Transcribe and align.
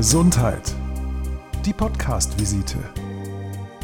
Gesundheit. 0.00 0.74
Die 1.66 1.74
Podcast-Visite 1.74 2.78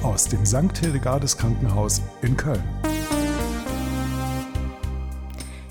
aus 0.02 0.24
dem 0.24 0.46
St. 0.46 0.74
Hildegardes 0.78 1.36
Krankenhaus 1.36 2.00
in 2.22 2.34
Köln. 2.34 2.64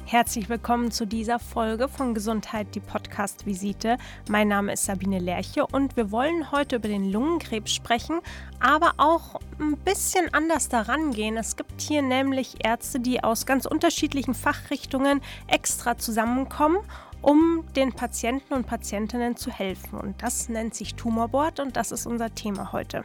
Herzlich 0.05 0.47
willkommen 0.47 0.91
zu 0.91 1.07
dieser 1.07 1.39
Folge 1.39 1.89
von 1.89 2.13
Gesundheit, 2.13 2.67
die 2.75 2.79
Podcast-Visite. 2.79 3.97
Mein 4.29 4.47
Name 4.49 4.73
ist 4.73 4.85
Sabine 4.85 5.17
Lerche 5.17 5.65
und 5.65 5.97
wir 5.97 6.11
wollen 6.11 6.51
heute 6.51 6.75
über 6.75 6.89
den 6.89 7.11
Lungenkrebs 7.11 7.73
sprechen, 7.73 8.19
aber 8.59 8.93
auch 8.97 9.41
ein 9.59 9.75
bisschen 9.77 10.31
anders 10.31 10.69
daran 10.69 11.09
gehen. 11.09 11.37
Es 11.37 11.55
gibt 11.55 11.81
hier 11.81 12.03
nämlich 12.03 12.63
Ärzte, 12.63 12.99
die 12.99 13.23
aus 13.23 13.47
ganz 13.47 13.65
unterschiedlichen 13.65 14.35
Fachrichtungen 14.35 15.21
extra 15.47 15.97
zusammenkommen 15.97 16.77
um 17.25 17.63
den 17.75 17.91
Patienten 17.91 18.53
und 18.53 18.67
Patientinnen 18.67 19.35
zu 19.35 19.49
helfen. 19.49 19.99
Und 19.99 20.21
das 20.21 20.47
nennt 20.47 20.75
sich 20.75 20.93
Tumorboard 20.93 21.59
und 21.59 21.75
das 21.75 21.91
ist 21.91 22.05
unser 22.05 22.33
Thema 22.35 22.71
heute. 22.71 23.03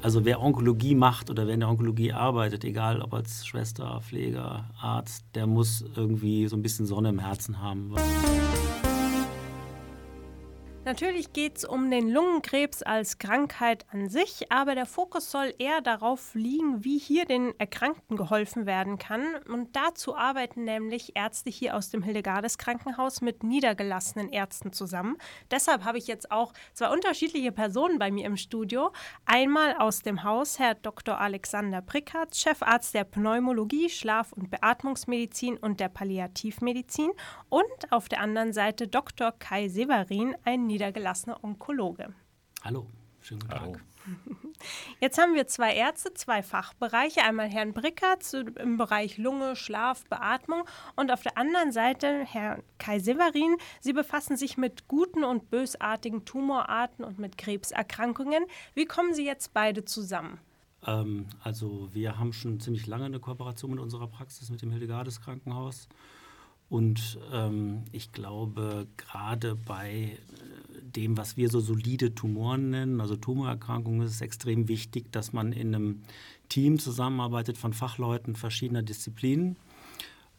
Also 0.00 0.24
wer 0.24 0.40
Onkologie 0.40 0.94
macht 0.94 1.28
oder 1.30 1.46
wer 1.46 1.54
in 1.54 1.60
der 1.60 1.68
Onkologie 1.68 2.12
arbeitet, 2.12 2.64
egal 2.64 3.02
ob 3.02 3.14
als 3.14 3.46
Schwester, 3.46 4.00
Pfleger, 4.00 4.70
Arzt, 4.80 5.24
der 5.34 5.46
muss 5.46 5.84
irgendwie 5.96 6.46
so 6.46 6.56
ein 6.56 6.62
bisschen 6.62 6.86
Sonne 6.86 7.08
im 7.08 7.18
Herzen 7.18 7.60
haben. 7.60 7.94
Natürlich 10.84 11.32
geht 11.32 11.58
es 11.58 11.64
um 11.64 11.92
den 11.92 12.10
Lungenkrebs 12.10 12.82
als 12.82 13.18
Krankheit 13.18 13.86
an 13.92 14.08
sich, 14.08 14.50
aber 14.50 14.74
der 14.74 14.84
Fokus 14.84 15.30
soll 15.30 15.54
eher 15.58 15.80
darauf 15.80 16.34
liegen, 16.34 16.82
wie 16.82 16.98
hier 16.98 17.24
den 17.24 17.54
Erkrankten 17.60 18.16
geholfen 18.16 18.66
werden 18.66 18.98
kann. 18.98 19.36
Und 19.48 19.76
dazu 19.76 20.16
arbeiten 20.16 20.64
nämlich 20.64 21.14
Ärzte 21.14 21.50
hier 21.50 21.76
aus 21.76 21.90
dem 21.90 22.02
Hildegardes 22.02 22.58
Krankenhaus 22.58 23.20
mit 23.20 23.44
niedergelassenen 23.44 24.30
Ärzten 24.30 24.72
zusammen. 24.72 25.18
Deshalb 25.52 25.84
habe 25.84 25.98
ich 25.98 26.08
jetzt 26.08 26.32
auch 26.32 26.52
zwei 26.72 26.88
unterschiedliche 26.88 27.52
Personen 27.52 28.00
bei 28.00 28.10
mir 28.10 28.26
im 28.26 28.36
Studio. 28.36 28.90
Einmal 29.24 29.76
aus 29.76 30.02
dem 30.02 30.24
Haus 30.24 30.58
Herr 30.58 30.74
Dr. 30.74 31.20
Alexander 31.20 31.80
Prickert, 31.80 32.34
Chefarzt 32.34 32.92
der 32.92 33.04
Pneumologie, 33.04 33.88
Schlaf- 33.88 34.32
und 34.32 34.50
Beatmungsmedizin 34.50 35.58
und 35.58 35.78
der 35.78 35.90
Palliativmedizin. 35.90 37.12
Und 37.50 37.92
auf 37.92 38.08
der 38.08 38.20
anderen 38.20 38.52
Seite 38.52 38.88
Dr. 38.88 39.30
Kai 39.30 39.68
Severin, 39.68 40.34
ein 40.44 40.71
niedergelassener 40.72 41.44
Onkologe. 41.44 42.14
Hallo, 42.62 42.86
schönen 43.20 43.40
guten 43.40 43.52
Hallo. 43.52 43.72
Tag. 43.72 43.84
Jetzt 45.00 45.18
haben 45.18 45.34
wir 45.34 45.46
zwei 45.46 45.74
Ärzte, 45.74 46.12
zwei 46.14 46.42
Fachbereiche. 46.42 47.22
Einmal 47.22 47.48
Herrn 47.48 47.72
Brickert 47.72 48.32
im 48.34 48.78
Bereich 48.78 49.18
Lunge, 49.18 49.54
Schlaf, 49.54 50.04
Beatmung 50.06 50.64
und 50.96 51.12
auf 51.12 51.22
der 51.22 51.36
anderen 51.38 51.72
Seite 51.72 52.24
Herrn 52.24 52.62
Kai 52.78 52.98
Severin. 52.98 53.56
Sie 53.80 53.92
befassen 53.92 54.36
sich 54.36 54.56
mit 54.56 54.88
guten 54.88 55.24
und 55.24 55.50
bösartigen 55.50 56.24
Tumorarten 56.24 57.04
und 57.04 57.18
mit 57.18 57.38
Krebserkrankungen. 57.38 58.44
Wie 58.74 58.86
kommen 58.86 59.14
Sie 59.14 59.24
jetzt 59.24 59.52
beide 59.52 59.84
zusammen? 59.84 60.40
Ähm, 60.86 61.26
also 61.42 61.88
wir 61.92 62.18
haben 62.18 62.32
schon 62.32 62.60
ziemlich 62.60 62.86
lange 62.86 63.04
eine 63.04 63.20
Kooperation 63.20 63.72
mit 63.72 63.80
unserer 63.80 64.08
Praxis, 64.08 64.50
mit 64.50 64.62
dem 64.62 64.72
Hildegardes 64.72 65.20
Krankenhaus. 65.20 65.88
Und 66.72 67.18
ähm, 67.30 67.82
ich 67.92 68.12
glaube, 68.12 68.86
gerade 68.96 69.56
bei 69.56 69.92
äh, 69.92 70.80
dem, 70.80 71.18
was 71.18 71.36
wir 71.36 71.50
so 71.50 71.60
solide 71.60 72.14
Tumoren 72.14 72.70
nennen, 72.70 73.02
also 73.02 73.14
Tumorerkrankungen, 73.14 74.00
ist 74.00 74.14
es 74.14 74.20
extrem 74.22 74.68
wichtig, 74.68 75.12
dass 75.12 75.34
man 75.34 75.52
in 75.52 75.74
einem 75.74 76.00
Team 76.48 76.78
zusammenarbeitet 76.78 77.58
von 77.58 77.74
Fachleuten 77.74 78.36
verschiedener 78.36 78.80
Disziplinen. 78.80 79.56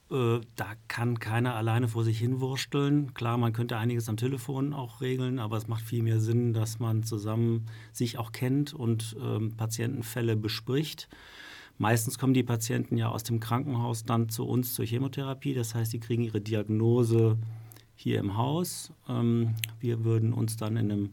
Äh, 0.09 0.39
da 0.55 0.73
kann 0.87 1.19
keiner 1.19 1.53
alleine 1.53 1.87
vor 1.87 2.03
sich 2.03 2.17
hinwursteln. 2.17 3.13
Klar, 3.13 3.37
man 3.37 3.53
könnte 3.53 3.77
einiges 3.77 4.09
am 4.09 4.17
Telefon 4.17 4.73
auch 4.73 5.01
regeln, 5.01 5.37
aber 5.37 5.57
es 5.57 5.67
macht 5.67 5.83
viel 5.83 6.01
mehr 6.01 6.19
Sinn, 6.19 6.51
dass 6.51 6.79
man 6.79 7.03
zusammen 7.03 7.67
sich 7.91 8.17
auch 8.17 8.31
kennt 8.31 8.73
und 8.73 9.15
ähm, 9.21 9.55
Patientenfälle 9.55 10.35
bespricht. 10.35 11.09
Meistens 11.77 12.17
kommen 12.17 12.33
die 12.33 12.43
Patienten 12.43 12.97
ja 12.97 13.09
aus 13.09 13.23
dem 13.23 13.39
Krankenhaus 13.39 14.03
dann 14.03 14.29
zu 14.29 14.45
uns 14.45 14.73
zur 14.73 14.85
Chemotherapie. 14.85 15.53
Das 15.53 15.75
heißt, 15.75 15.91
sie 15.91 15.99
kriegen 15.99 16.23
ihre 16.23 16.41
Diagnose 16.41 17.37
hier 17.95 18.19
im 18.19 18.37
Haus. 18.37 18.91
Ähm, 19.07 19.55
wir 19.79 20.03
würden 20.03 20.33
uns 20.33 20.57
dann 20.57 20.77
in 20.77 20.91
einem 20.91 21.09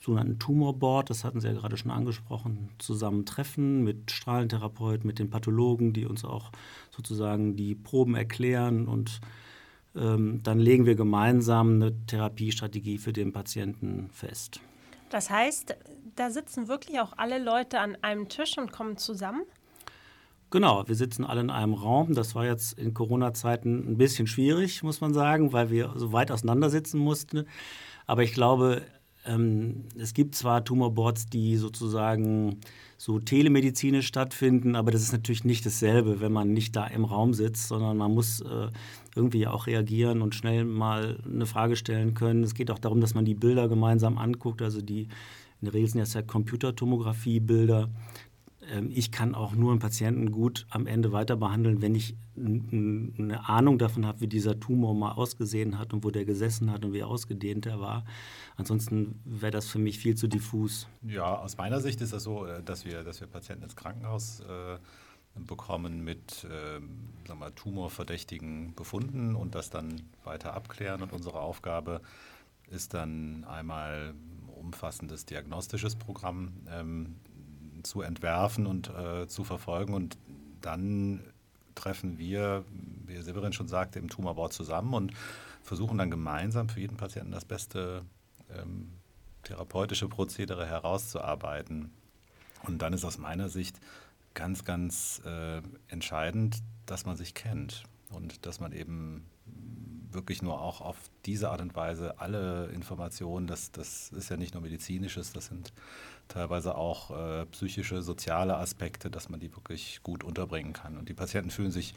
sogenannten 0.00 0.38
Tumorboard, 0.38 1.10
das 1.10 1.24
hatten 1.24 1.40
Sie 1.40 1.46
ja 1.46 1.52
gerade 1.52 1.76
schon 1.76 1.90
angesprochen, 1.90 2.70
zusammentreffen 2.78 3.84
mit 3.84 4.10
Strahlentherapeuten, 4.10 5.06
mit 5.06 5.18
den 5.18 5.30
Pathologen, 5.30 5.92
die 5.92 6.06
uns 6.06 6.24
auch 6.24 6.50
sozusagen 6.90 7.54
die 7.56 7.74
Proben 7.74 8.14
erklären 8.14 8.88
und 8.88 9.20
ähm, 9.94 10.42
dann 10.42 10.58
legen 10.58 10.86
wir 10.86 10.94
gemeinsam 10.94 11.74
eine 11.74 12.06
Therapiestrategie 12.06 12.98
für 12.98 13.12
den 13.12 13.32
Patienten 13.32 14.08
fest. 14.10 14.60
Das 15.10 15.28
heißt, 15.28 15.76
da 16.14 16.30
sitzen 16.30 16.68
wirklich 16.68 17.00
auch 17.00 17.12
alle 17.16 17.42
Leute 17.42 17.80
an 17.80 17.96
einem 18.00 18.28
Tisch 18.28 18.56
und 18.56 18.72
kommen 18.72 18.96
zusammen? 18.96 19.42
Genau, 20.50 20.82
wir 20.88 20.96
sitzen 20.96 21.24
alle 21.24 21.40
in 21.42 21.50
einem 21.50 21.74
Raum. 21.74 22.14
Das 22.14 22.34
war 22.34 22.44
jetzt 22.44 22.76
in 22.76 22.92
Corona-Zeiten 22.92 23.92
ein 23.92 23.96
bisschen 23.96 24.26
schwierig, 24.26 24.82
muss 24.82 25.00
man 25.00 25.14
sagen, 25.14 25.52
weil 25.52 25.70
wir 25.70 25.92
so 25.94 26.12
weit 26.12 26.32
auseinandersitzen 26.32 26.98
mussten. 26.98 27.46
Aber 28.06 28.24
ich 28.24 28.32
glaube, 28.32 28.82
ähm, 29.24 29.84
es 29.96 30.12
gibt 30.12 30.34
zwar 30.34 30.64
Tumorboards, 30.64 31.26
die 31.26 31.56
sozusagen 31.56 32.58
so 32.96 33.20
telemedizinisch 33.20 34.08
stattfinden, 34.08 34.74
aber 34.74 34.90
das 34.90 35.02
ist 35.02 35.12
natürlich 35.12 35.44
nicht 35.44 35.64
dasselbe, 35.64 36.20
wenn 36.20 36.32
man 36.32 36.52
nicht 36.52 36.74
da 36.74 36.86
im 36.86 37.04
Raum 37.04 37.32
sitzt, 37.32 37.68
sondern 37.68 37.96
man 37.96 38.12
muss 38.12 38.40
äh, 38.40 38.68
irgendwie 39.14 39.46
auch 39.46 39.68
reagieren 39.68 40.20
und 40.20 40.34
schnell 40.34 40.64
mal 40.64 41.18
eine 41.24 41.46
Frage 41.46 41.76
stellen 41.76 42.14
können. 42.14 42.42
Es 42.42 42.54
geht 42.54 42.70
auch 42.70 42.78
darum, 42.78 43.00
dass 43.00 43.14
man 43.14 43.24
die 43.24 43.34
Bilder 43.34 43.68
gemeinsam 43.68 44.18
anguckt, 44.18 44.62
also 44.62 44.82
die 44.82 45.08
in 45.60 45.66
der 45.66 45.74
Regel 45.74 45.88
sind 45.88 46.00
das 46.00 46.14
ja 46.14 46.22
Computertomographie-Bilder, 46.22 47.90
ich 48.88 49.10
kann 49.10 49.34
auch 49.34 49.54
nur 49.54 49.70
einen 49.70 49.80
Patienten 49.80 50.30
gut 50.30 50.66
am 50.70 50.86
Ende 50.86 51.12
weiter 51.12 51.36
behandeln, 51.36 51.82
wenn 51.82 51.94
ich 51.94 52.16
eine 52.36 53.48
Ahnung 53.48 53.78
davon 53.78 54.06
habe, 54.06 54.20
wie 54.20 54.26
dieser 54.26 54.58
Tumor 54.58 54.94
mal 54.94 55.12
ausgesehen 55.12 55.78
hat 55.78 55.92
und 55.92 56.04
wo 56.04 56.10
der 56.10 56.24
gesessen 56.24 56.70
hat 56.70 56.84
und 56.84 56.92
wie 56.92 57.02
ausgedehnt 57.02 57.66
er 57.66 57.80
war. 57.80 58.04
Ansonsten 58.56 59.20
wäre 59.24 59.50
das 59.50 59.68
für 59.68 59.78
mich 59.78 59.98
viel 59.98 60.14
zu 60.14 60.28
diffus. 60.28 60.88
Ja, 61.02 61.38
aus 61.38 61.56
meiner 61.56 61.80
Sicht 61.80 62.00
ist 62.00 62.12
das 62.12 62.22
so, 62.22 62.46
äh, 62.46 62.62
dass 62.62 62.84
wir, 62.84 63.02
dass 63.02 63.20
wir 63.20 63.26
Patienten 63.26 63.64
ins 63.64 63.76
Krankenhaus 63.76 64.40
äh, 64.40 64.78
bekommen 65.34 66.02
mit 66.04 66.44
äh, 66.44 66.80
wir, 67.26 67.54
tumorverdächtigen 67.54 68.74
Befunden 68.74 69.34
und 69.34 69.54
das 69.54 69.70
dann 69.70 70.02
weiter 70.24 70.54
abklären. 70.54 71.02
Und 71.02 71.12
unsere 71.12 71.40
Aufgabe 71.40 72.00
ist 72.68 72.94
dann 72.94 73.44
einmal 73.44 74.14
umfassendes 74.60 75.24
diagnostisches 75.26 75.96
Programm 75.96 76.52
ähm, 76.70 77.16
zu 77.84 78.02
entwerfen 78.02 78.66
und 78.66 78.90
äh, 78.90 79.26
zu 79.28 79.44
verfolgen. 79.44 79.94
Und 79.94 80.16
dann 80.60 81.20
treffen 81.74 82.18
wir, 82.18 82.64
wie 83.06 83.20
Severin 83.22 83.52
schon 83.52 83.68
sagte, 83.68 83.98
im 83.98 84.08
Tumorboard 84.08 84.52
zusammen 84.52 84.94
und 84.94 85.12
versuchen 85.62 85.98
dann 85.98 86.10
gemeinsam 86.10 86.68
für 86.68 86.80
jeden 86.80 86.96
Patienten 86.96 87.32
das 87.32 87.44
beste 87.44 88.02
ähm, 88.54 88.92
therapeutische 89.44 90.08
Prozedere 90.08 90.66
herauszuarbeiten. 90.66 91.90
Und 92.64 92.82
dann 92.82 92.92
ist 92.92 93.04
aus 93.04 93.18
meiner 93.18 93.48
Sicht 93.48 93.80
ganz, 94.34 94.64
ganz 94.64 95.22
äh, 95.24 95.62
entscheidend, 95.88 96.58
dass 96.86 97.06
man 97.06 97.16
sich 97.16 97.34
kennt 97.34 97.84
und 98.10 98.46
dass 98.46 98.60
man 98.60 98.72
eben 98.72 99.24
wirklich 100.12 100.42
nur 100.42 100.60
auch 100.60 100.80
auf 100.80 100.96
diese 101.26 101.50
Art 101.50 101.60
und 101.60 101.74
Weise 101.74 102.20
alle 102.20 102.66
Informationen, 102.68 103.46
das, 103.46 103.72
das 103.72 104.10
ist 104.10 104.30
ja 104.30 104.36
nicht 104.36 104.54
nur 104.54 104.62
medizinisches, 104.62 105.32
das 105.32 105.46
sind 105.46 105.72
teilweise 106.28 106.74
auch 106.74 107.10
äh, 107.10 107.46
psychische, 107.46 108.02
soziale 108.02 108.56
Aspekte, 108.56 109.10
dass 109.10 109.28
man 109.28 109.40
die 109.40 109.54
wirklich 109.54 110.00
gut 110.02 110.24
unterbringen 110.24 110.72
kann. 110.72 110.96
Und 110.96 111.08
die 111.08 111.14
Patienten 111.14 111.50
fühlen 111.50 111.72
sich 111.72 111.94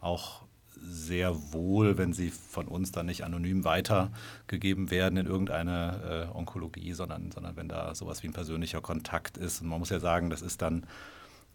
auch 0.00 0.42
sehr 0.80 1.34
wohl, 1.52 1.98
wenn 1.98 2.12
sie 2.12 2.30
von 2.30 2.68
uns 2.68 2.92
dann 2.92 3.06
nicht 3.06 3.24
anonym 3.24 3.64
weitergegeben 3.64 4.90
werden 4.90 5.16
in 5.18 5.26
irgendeine 5.26 6.28
äh, 6.32 6.36
Onkologie, 6.36 6.92
sondern, 6.92 7.30
sondern 7.32 7.56
wenn 7.56 7.68
da 7.68 7.94
sowas 7.94 8.22
wie 8.22 8.28
ein 8.28 8.32
persönlicher 8.32 8.80
Kontakt 8.80 9.38
ist. 9.38 9.62
Und 9.62 9.68
man 9.68 9.80
muss 9.80 9.90
ja 9.90 10.00
sagen, 10.00 10.30
das 10.30 10.42
ist 10.42 10.62
dann 10.62 10.86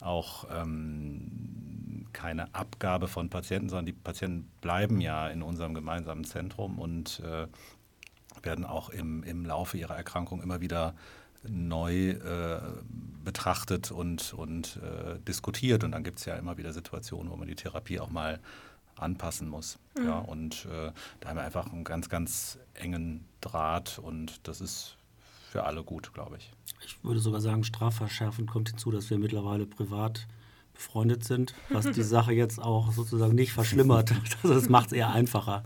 auch 0.02 0.46
ähm, 0.52 1.73
keine 2.14 2.54
Abgabe 2.54 3.08
von 3.08 3.30
Patienten, 3.30 3.70
sondern 3.70 3.86
die 3.86 3.94
Patienten 3.94 4.50
bleiben 4.62 5.02
ja 5.02 5.28
in 5.28 5.42
unserem 5.42 5.74
gemeinsamen 5.74 6.24
Zentrum 6.24 6.80
und 6.80 7.20
äh, 7.20 7.48
werden 8.44 8.66
auch 8.66 8.90
im, 8.90 9.24
im 9.24 9.46
Laufe 9.46 9.78
ihrer 9.78 9.96
Erkrankung 9.96 10.42
immer 10.42 10.62
wieder 10.62 10.96
neu 11.48 12.12
äh, 12.12 12.62
betrachtet 13.24 13.92
und, 13.92 14.34
und 14.34 14.78
äh, 14.78 15.20
diskutiert. 15.28 15.84
Und 15.84 15.92
dann 15.92 16.04
gibt 16.04 16.20
es 16.20 16.26
ja 16.26 16.36
immer 16.36 16.58
wieder 16.58 16.74
Situationen, 16.74 17.32
wo 17.32 17.36
man 17.36 17.48
die 17.48 17.56
Therapie 17.56 18.00
auch 18.00 18.10
mal 18.10 18.40
anpassen 18.96 19.50
muss. 19.50 19.80
Mhm. 19.98 20.06
Ja, 20.06 20.20
und 20.20 20.66
äh, 20.66 20.92
da 21.20 21.30
haben 21.30 21.38
wir 21.38 21.44
einfach 21.44 21.72
einen 21.72 21.84
ganz, 21.84 22.10
ganz 22.10 22.60
engen 22.74 23.26
Draht 23.42 24.00
und 24.00 24.48
das 24.48 24.62
ist 24.62 24.98
für 25.52 25.66
alle 25.66 25.84
gut, 25.84 26.14
glaube 26.14 26.38
ich. 26.38 26.52
Ich 26.86 27.04
würde 27.04 27.20
sogar 27.20 27.42
sagen, 27.42 27.64
strafverschärfend 27.64 28.50
kommt 28.50 28.70
hinzu, 28.70 28.92
dass 28.92 29.10
wir 29.10 29.20
mittlerweile 29.20 29.66
privat 29.66 30.28
befreundet 30.74 31.24
sind, 31.24 31.54
was 31.70 31.90
die 31.92 32.04
Sache 32.04 32.34
jetzt 32.34 32.62
auch 32.62 32.92
sozusagen 32.92 33.36
nicht 33.36 33.54
verschlimmert. 33.54 34.14
Also 34.44 34.56
das 34.56 34.70
macht 34.70 34.88
es 34.88 34.94
eher 34.94 35.12
einfacher. 35.12 35.64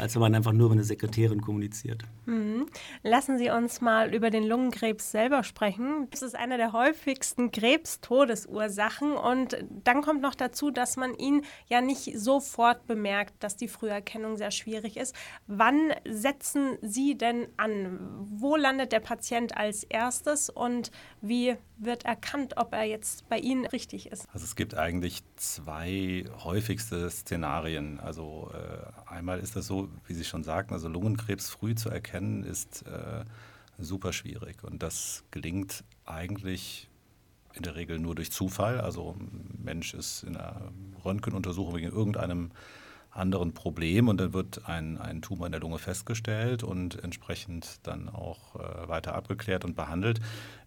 Als 0.00 0.14
wenn 0.14 0.22
man 0.22 0.34
einfach 0.34 0.52
nur 0.52 0.66
über 0.66 0.74
eine 0.74 0.84
Sekretärin 0.84 1.40
kommuniziert. 1.40 2.02
Mhm. 2.26 2.66
Lassen 3.02 3.38
Sie 3.38 3.50
uns 3.50 3.80
mal 3.80 4.14
über 4.14 4.30
den 4.30 4.44
Lungenkrebs 4.44 5.10
selber 5.10 5.42
sprechen. 5.42 6.08
Das 6.10 6.22
ist 6.22 6.36
eine 6.36 6.56
der 6.56 6.72
häufigsten 6.72 7.50
Krebstodesursachen 7.50 9.12
und 9.12 9.56
dann 9.84 10.02
kommt 10.02 10.22
noch 10.22 10.34
dazu, 10.34 10.70
dass 10.70 10.96
man 10.96 11.14
ihn 11.14 11.42
ja 11.68 11.80
nicht 11.80 12.18
sofort 12.18 12.86
bemerkt, 12.86 13.34
dass 13.40 13.56
die 13.56 13.68
Früherkennung 13.68 14.36
sehr 14.36 14.50
schwierig 14.50 14.96
ist. 14.96 15.14
Wann 15.46 15.92
setzen 16.08 16.78
Sie 16.82 17.16
denn 17.16 17.48
an? 17.56 18.26
Wo 18.30 18.56
landet 18.56 18.92
der 18.92 19.00
Patient 19.00 19.56
als 19.56 19.84
erstes 19.84 20.48
und 20.48 20.90
wie 21.20 21.56
wird 21.78 22.04
erkannt, 22.04 22.56
ob 22.56 22.72
er 22.72 22.84
jetzt 22.84 23.28
bei 23.28 23.38
Ihnen 23.38 23.66
richtig 23.66 24.06
ist? 24.06 24.26
Also 24.32 24.44
es 24.44 24.56
gibt 24.56 24.76
eigentlich 24.76 25.22
zwei 25.42 26.24
häufigste 26.44 27.10
Szenarien. 27.10 27.98
Also 28.00 28.52
äh, 28.54 29.10
einmal 29.10 29.40
ist 29.40 29.56
das 29.56 29.66
so, 29.66 29.88
wie 30.06 30.14
Sie 30.14 30.24
schon 30.24 30.44
sagten, 30.44 30.72
also 30.72 30.88
Lungenkrebs 30.88 31.50
früh 31.50 31.74
zu 31.74 31.90
erkennen 31.90 32.44
ist 32.44 32.86
äh, 32.86 33.24
super 33.78 34.12
schwierig 34.12 34.62
und 34.62 34.82
das 34.82 35.24
gelingt 35.32 35.82
eigentlich 36.06 36.88
in 37.54 37.62
der 37.64 37.74
Regel 37.74 37.98
nur 37.98 38.14
durch 38.14 38.30
Zufall. 38.30 38.80
Also 38.80 39.16
ein 39.18 39.58
Mensch 39.62 39.94
ist 39.94 40.22
in 40.22 40.36
einer 40.36 40.72
Röntgenuntersuchung 41.04 41.74
wegen 41.74 41.90
irgendeinem 41.90 42.52
anderen 43.12 43.52
Problem 43.52 44.08
und 44.08 44.18
dann 44.18 44.32
wird 44.32 44.66
ein, 44.66 44.98
ein 44.98 45.20
Tumor 45.22 45.46
in 45.46 45.52
der 45.52 45.60
Lunge 45.60 45.78
festgestellt 45.78 46.62
und 46.62 47.02
entsprechend 47.02 47.86
dann 47.86 48.08
auch 48.08 48.56
äh, 48.56 48.88
weiter 48.88 49.14
abgeklärt 49.14 49.64
und 49.64 49.76
behandelt. 49.76 50.20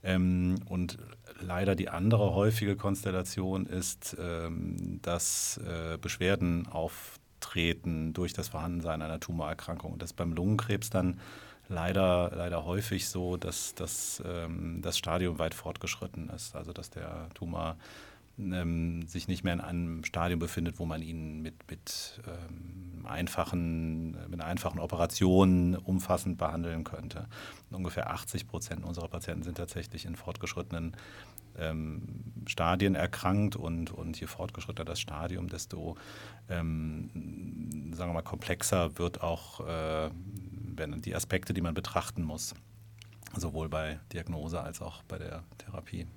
Ähm, 0.04 0.56
und 0.70 0.98
leider 1.42 1.76
die 1.76 1.90
andere 1.90 2.34
häufige 2.34 2.76
Konstellation 2.76 3.66
ist, 3.66 4.16
ähm, 4.20 5.00
dass 5.02 5.60
äh, 5.66 5.98
Beschwerden 5.98 6.68
auftreten 6.68 8.14
durch 8.14 8.34
das 8.34 8.50
Vorhandensein 8.50 9.02
einer 9.02 9.20
Tumorerkrankung. 9.20 9.94
Und 9.94 10.02
das 10.02 10.14
beim 10.14 10.34
Lungenkrebs 10.34 10.92
dann 10.92 11.20
leider, 11.68 12.32
leider 12.36 12.66
häufig 12.66 13.10
so, 13.10 13.38
dass, 13.38 13.74
dass 13.74 14.22
ähm, 14.24 14.82
das 14.84 15.00
Stadium 15.00 15.40
weit 15.40 15.56
fortgeschritten 15.56 16.30
ist. 16.30 16.56
Also 16.56 16.74
dass 16.74 16.92
der 16.92 17.30
Tumor 17.34 17.78
ähm, 18.38 19.08
sich 19.08 19.28
nicht 19.28 19.44
mehr 19.44 19.54
in 19.54 19.62
einem 19.62 20.04
Stadium 20.04 20.40
befindet, 20.40 20.80
wo 20.80 20.86
man 20.86 21.02
ihn 21.02 21.42
mit, 21.42 21.56
mit, 21.70 22.22
ähm, 22.28 23.06
einfachen, 23.06 24.18
mit 24.30 24.42
einfachen 24.42 24.80
Operationen 24.80 25.76
umfassend 25.76 26.38
behandeln 26.38 26.84
könnte. 26.84 27.28
ungefähr 27.72 28.10
80 28.12 28.48
Prozent 28.48 28.84
unserer 28.84 29.08
Patienten 29.08 29.44
sind 29.44 29.58
tatsächlich 29.58 30.06
in 30.06 30.16
fortgeschrittenen 30.16 30.96
ähm, 31.58 32.02
Stadien 32.48 32.96
erkrankt 32.96 33.56
und, 33.56 33.92
und 33.92 34.20
je 34.20 34.28
fortgeschrittener 34.28 34.86
das 34.86 35.00
Stadium, 35.00 35.48
desto 35.48 35.96
ähm, 36.50 37.92
sagen 37.94 38.10
wir 38.10 38.16
mal, 38.16 38.22
komplexer 38.22 38.98
wird 38.98 39.22
auch 39.22 39.66
äh, 39.66 40.10
wenn 40.78 41.02
die 41.02 41.16
Aspekte, 41.16 41.54
die 41.54 41.62
man 41.62 41.74
betrachten 41.74 42.24
muss, 42.24 42.54
sowohl 43.36 43.70
bei 43.70 44.00
Diagnose 44.14 44.62
als 44.62 44.82
auch 44.82 45.04
bei 45.04 45.18
der 45.18 45.44
Therapie. 45.58 46.08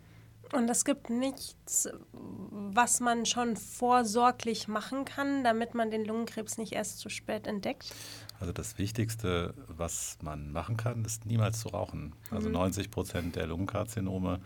Und 0.52 0.68
es 0.68 0.84
gibt 0.84 1.10
nichts, 1.10 1.88
was 2.12 3.00
man 3.00 3.26
schon 3.26 3.56
vorsorglich 3.56 4.68
machen 4.68 5.04
kann, 5.04 5.44
damit 5.44 5.74
man 5.74 5.90
den 5.90 6.04
Lungenkrebs 6.04 6.58
nicht 6.58 6.72
erst 6.72 6.98
zu 6.98 7.08
spät 7.08 7.46
entdeckt? 7.46 7.94
Also 8.40 8.52
das 8.52 8.78
Wichtigste, 8.78 9.54
was 9.66 10.18
man 10.22 10.52
machen 10.52 10.76
kann, 10.76 11.04
ist 11.04 11.26
niemals 11.26 11.60
zu 11.60 11.68
rauchen. 11.68 12.14
Also 12.30 12.48
mhm. 12.48 12.54
90 12.54 12.90
Prozent 12.90 13.36
der 13.36 13.46
Lungenkarzinome 13.46 14.40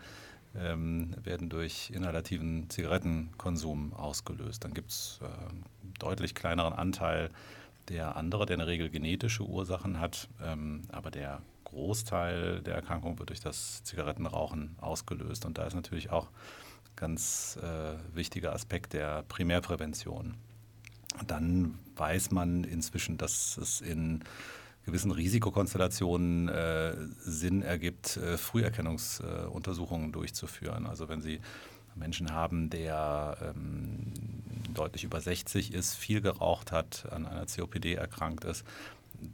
ähm, 0.55 1.15
werden 1.23 1.49
durch 1.49 1.91
inhalativen 1.93 2.69
Zigarettenkonsum 2.69 3.93
ausgelöst. 3.93 4.63
Dann 4.63 4.73
gibt 4.73 4.91
es 4.91 5.19
äh, 5.21 5.25
einen 5.25 5.63
deutlich 5.99 6.35
kleineren 6.35 6.73
Anteil 6.73 7.29
der 7.89 8.15
andere, 8.15 8.45
der 8.45 8.55
in 8.55 8.59
der 8.59 8.67
Regel 8.67 8.89
genetische 8.89 9.43
Ursachen 9.43 9.99
hat, 9.99 10.29
ähm, 10.41 10.83
aber 10.91 11.11
der 11.11 11.41
Großteil 11.73 12.61
der 12.61 12.75
Erkrankung 12.75 13.19
wird 13.19 13.29
durch 13.29 13.41
das 13.41 13.83
Zigarettenrauchen 13.83 14.75
ausgelöst. 14.79 15.45
Und 15.45 15.57
da 15.57 15.65
ist 15.65 15.73
natürlich 15.73 16.11
auch 16.11 16.27
ein 16.27 16.95
ganz 16.95 17.57
äh, 17.61 18.15
wichtiger 18.15 18.53
Aspekt 18.53 18.93
der 18.93 19.23
Primärprävention. 19.23 20.35
Und 21.19 21.31
dann 21.31 21.77
weiß 21.95 22.31
man 22.31 22.63
inzwischen, 22.63 23.17
dass 23.17 23.57
es 23.57 23.81
in 23.81 24.23
gewissen 24.85 25.11
Risikokonstellationen 25.11 26.49
äh, 26.49 26.95
Sinn 27.19 27.61
ergibt, 27.61 28.17
äh, 28.17 28.37
Früherkennungsuntersuchungen 28.37 30.11
durchzuführen. 30.11 30.85
Also 30.85 31.09
wenn 31.09 31.21
Sie 31.21 31.39
Menschen 31.95 32.33
haben, 32.33 32.69
der 32.69 33.37
ähm, 33.41 34.11
deutlich 34.73 35.03
über 35.03 35.21
60 35.21 35.73
ist, 35.73 35.95
viel 35.95 36.21
geraucht 36.21 36.71
hat, 36.71 37.05
an 37.11 37.25
einer 37.25 37.45
COPD 37.45 37.93
erkrankt 37.93 38.43
ist, 38.45 38.65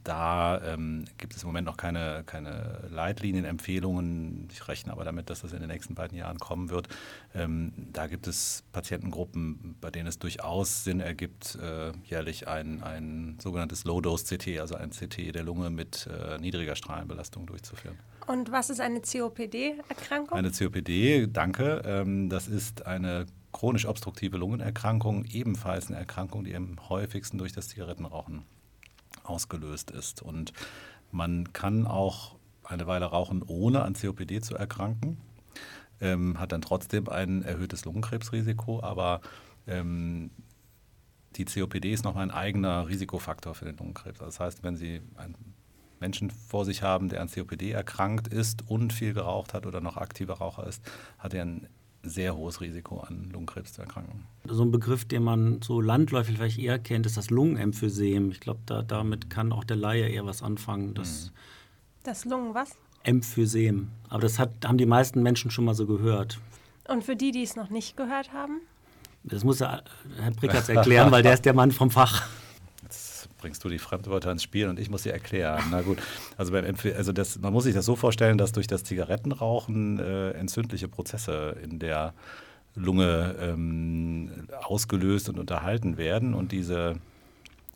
da 0.04 0.60
ähm, 0.62 1.04
gibt 1.18 1.34
es 1.34 1.42
im 1.42 1.48
Moment 1.48 1.66
noch 1.66 1.76
keine, 1.76 2.22
keine 2.24 2.88
Leitlinienempfehlungen. 2.90 4.48
Ich 4.50 4.66
rechne 4.68 4.92
aber 4.92 5.04
damit, 5.04 5.30
dass 5.30 5.42
das 5.42 5.52
in 5.52 5.60
den 5.60 5.68
nächsten 5.68 5.94
beiden 5.94 6.16
Jahren 6.16 6.38
kommen 6.38 6.70
wird. 6.70 6.88
Ähm, 7.34 7.72
da 7.92 8.06
gibt 8.06 8.26
es 8.26 8.64
Patientengruppen, 8.72 9.76
bei 9.80 9.90
denen 9.90 10.06
es 10.06 10.18
durchaus 10.18 10.84
Sinn 10.84 11.00
ergibt, 11.00 11.56
äh, 11.56 11.92
jährlich 12.04 12.48
ein, 12.48 12.82
ein 12.82 13.38
sogenanntes 13.40 13.84
Low-Dose-CT, 13.84 14.60
also 14.60 14.74
ein 14.74 14.90
CT 14.90 15.34
der 15.34 15.42
Lunge 15.42 15.70
mit 15.70 16.06
äh, 16.06 16.38
niedriger 16.38 16.76
Strahlenbelastung 16.76 17.46
durchzuführen. 17.46 17.98
Und 18.26 18.52
was 18.52 18.70
ist 18.70 18.80
eine 18.80 19.00
COPD-Erkrankung? 19.00 20.38
Eine 20.38 20.50
COPD, 20.50 21.26
danke. 21.26 21.82
Ähm, 21.84 22.28
das 22.28 22.48
ist 22.48 22.86
eine 22.86 23.26
chronisch 23.52 23.86
obstruktive 23.86 24.36
Lungenerkrankung, 24.36 25.24
ebenfalls 25.24 25.88
eine 25.88 25.98
Erkrankung, 25.98 26.44
die 26.44 26.54
am 26.54 26.76
häufigsten 26.88 27.38
durch 27.38 27.52
das 27.52 27.68
Zigarettenrauchen 27.68 28.44
ausgelöst 29.24 29.90
ist. 29.90 30.22
Und 30.22 30.52
man 31.10 31.52
kann 31.52 31.86
auch 31.86 32.36
eine 32.64 32.86
Weile 32.86 33.06
rauchen, 33.06 33.42
ohne 33.42 33.82
an 33.82 33.94
COPD 33.94 34.40
zu 34.40 34.54
erkranken, 34.54 35.18
ähm, 36.00 36.38
hat 36.38 36.52
dann 36.52 36.62
trotzdem 36.62 37.08
ein 37.08 37.42
erhöhtes 37.42 37.84
Lungenkrebsrisiko, 37.84 38.82
aber 38.82 39.20
ähm, 39.66 40.30
die 41.36 41.44
COPD 41.44 41.92
ist 41.92 42.04
noch 42.04 42.16
ein 42.16 42.30
eigener 42.30 42.88
Risikofaktor 42.88 43.54
für 43.54 43.64
den 43.64 43.76
Lungenkrebs. 43.76 44.18
Das 44.18 44.40
heißt, 44.40 44.62
wenn 44.62 44.76
Sie 44.76 45.00
einen 45.16 45.54
Menschen 46.00 46.30
vor 46.30 46.64
sich 46.64 46.82
haben, 46.82 47.08
der 47.08 47.20
an 47.20 47.30
COPD 47.30 47.72
erkrankt 47.72 48.28
ist 48.28 48.68
und 48.68 48.92
viel 48.92 49.12
geraucht 49.12 49.54
hat 49.54 49.66
oder 49.66 49.80
noch 49.80 49.96
aktiver 49.96 50.34
Raucher 50.34 50.66
ist, 50.66 50.82
hat 51.18 51.34
er 51.34 51.42
ein 51.44 51.68
sehr 52.02 52.36
hohes 52.36 52.60
Risiko 52.60 53.00
an 53.00 53.30
Lungenkrebs 53.32 53.74
zu 53.74 53.82
erkranken. 53.82 54.24
So 54.48 54.64
ein 54.64 54.70
Begriff, 54.70 55.04
den 55.04 55.22
man 55.22 55.60
so 55.62 55.80
landläufig 55.80 56.36
vielleicht 56.36 56.58
eher 56.58 56.78
kennt, 56.78 57.06
ist 57.06 57.16
das 57.16 57.30
Lungenemphysem. 57.30 58.30
Ich 58.30 58.40
glaube, 58.40 58.60
da, 58.66 58.82
damit 58.82 59.30
kann 59.30 59.52
auch 59.52 59.64
der 59.64 59.76
Laie 59.76 60.08
eher 60.08 60.24
was 60.26 60.42
anfangen. 60.42 60.94
Das, 60.94 61.26
mhm. 61.26 61.30
das 62.04 62.24
Lungen 62.24 62.54
was? 62.54 62.76
Emphysem. 63.02 63.90
Aber 64.08 64.22
das 64.22 64.38
hat, 64.38 64.50
haben 64.64 64.78
die 64.78 64.86
meisten 64.86 65.22
Menschen 65.22 65.50
schon 65.50 65.64
mal 65.64 65.74
so 65.74 65.86
gehört. 65.86 66.38
Und 66.88 67.04
für 67.04 67.16
die, 67.16 67.32
die 67.32 67.42
es 67.42 67.56
noch 67.56 67.70
nicht 67.70 67.96
gehört 67.96 68.32
haben? 68.32 68.60
Das 69.22 69.44
muss 69.44 69.60
Herr 69.60 69.82
Prickertz 70.36 70.68
erklären, 70.68 71.10
weil 71.10 71.22
der 71.22 71.34
ist 71.34 71.44
der 71.44 71.52
Mann 71.52 71.72
vom 71.72 71.90
Fach 71.90 72.26
bringst 73.40 73.64
du 73.64 73.68
die 73.68 73.78
Fremdwörter 73.78 74.30
ins 74.30 74.42
Spiel 74.42 74.68
und 74.68 74.78
ich 74.78 74.90
muss 74.90 75.02
sie 75.02 75.10
erklären. 75.10 75.64
Na 75.70 75.82
gut, 75.82 75.98
also, 76.36 76.52
beim 76.52 76.74
also 76.96 77.12
das, 77.12 77.38
man 77.38 77.52
muss 77.52 77.64
sich 77.64 77.74
das 77.74 77.84
so 77.84 77.96
vorstellen, 77.96 78.38
dass 78.38 78.52
durch 78.52 78.66
das 78.66 78.84
Zigarettenrauchen 78.84 79.98
äh, 79.98 80.30
entzündliche 80.32 80.88
Prozesse 80.88 81.56
in 81.62 81.78
der 81.78 82.14
Lunge 82.74 83.34
ähm, 83.40 84.46
ausgelöst 84.62 85.28
und 85.28 85.38
unterhalten 85.38 85.96
werden 85.96 86.34
und 86.34 86.52
diese 86.52 86.96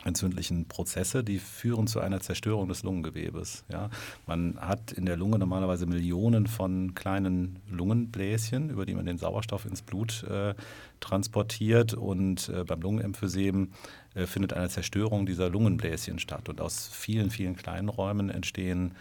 entzündlichen 0.05 0.67
Prozesse, 0.67 1.25
die 1.25 1.39
führen 1.39 1.87
zu 1.87 2.01
einer 2.01 2.21
Zerstörung 2.21 2.69
des 2.69 2.83
Lungengewebes. 2.83 3.65
Ja. 3.71 3.91
Man 4.27 4.59
hat 4.61 4.93
in 4.93 5.07
der 5.07 5.17
Lunge 5.17 5.39
normalerweise 5.39 5.87
Millionen 5.87 6.47
von 6.47 6.95
kleinen 6.95 7.61
Lungenbläschen, 7.71 8.71
über 8.71 8.87
die 8.87 8.95
man 8.95 9.07
den 9.07 9.19
Sauerstoff 9.19 9.65
ins 9.67 9.83
Blut 9.83 10.25
äh, 10.25 10.55
transportiert 11.01 11.95
und 11.95 12.49
äh, 12.49 12.65
beim 12.65 12.81
Lungenemphysem 12.81 13.73
äh, 14.15 14.27
findet 14.27 14.53
eine 14.53 14.69
Zerstörung 14.69 15.27
dieser 15.27 15.49
Lungenbläschen 15.49 16.19
statt 16.19 16.49
und 16.49 16.61
aus 16.61 16.89
vielen, 16.93 17.31
vielen 17.31 17.57
kleinen 17.57 17.89
Räumen 17.89 18.31
entstehen 18.31 18.95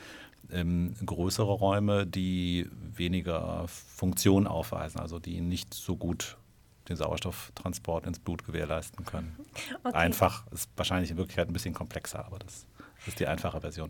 ähm, 0.51 0.93
größere 1.05 1.51
Räume, 1.51 2.05
die 2.05 2.67
weniger 2.95 3.65
Funktion 3.67 4.47
aufweisen, 4.47 4.99
also 4.99 5.19
die 5.19 5.41
nicht 5.41 5.73
so 5.73 5.95
gut 5.95 6.37
den 6.89 6.95
Sauerstofftransport 6.95 8.05
ins 8.05 8.19
Blut 8.19 8.45
gewährleisten 8.45 9.05
können. 9.05 9.37
Okay. 9.83 9.95
Einfach 9.95 10.45
ist 10.51 10.69
wahrscheinlich 10.75 11.11
in 11.11 11.17
Wirklichkeit 11.17 11.47
ein 11.47 11.53
bisschen 11.53 11.73
komplexer, 11.73 12.25
aber 12.25 12.39
das 12.39 12.65
ist 13.05 13.19
die 13.19 13.27
einfache 13.27 13.61
Version. 13.61 13.89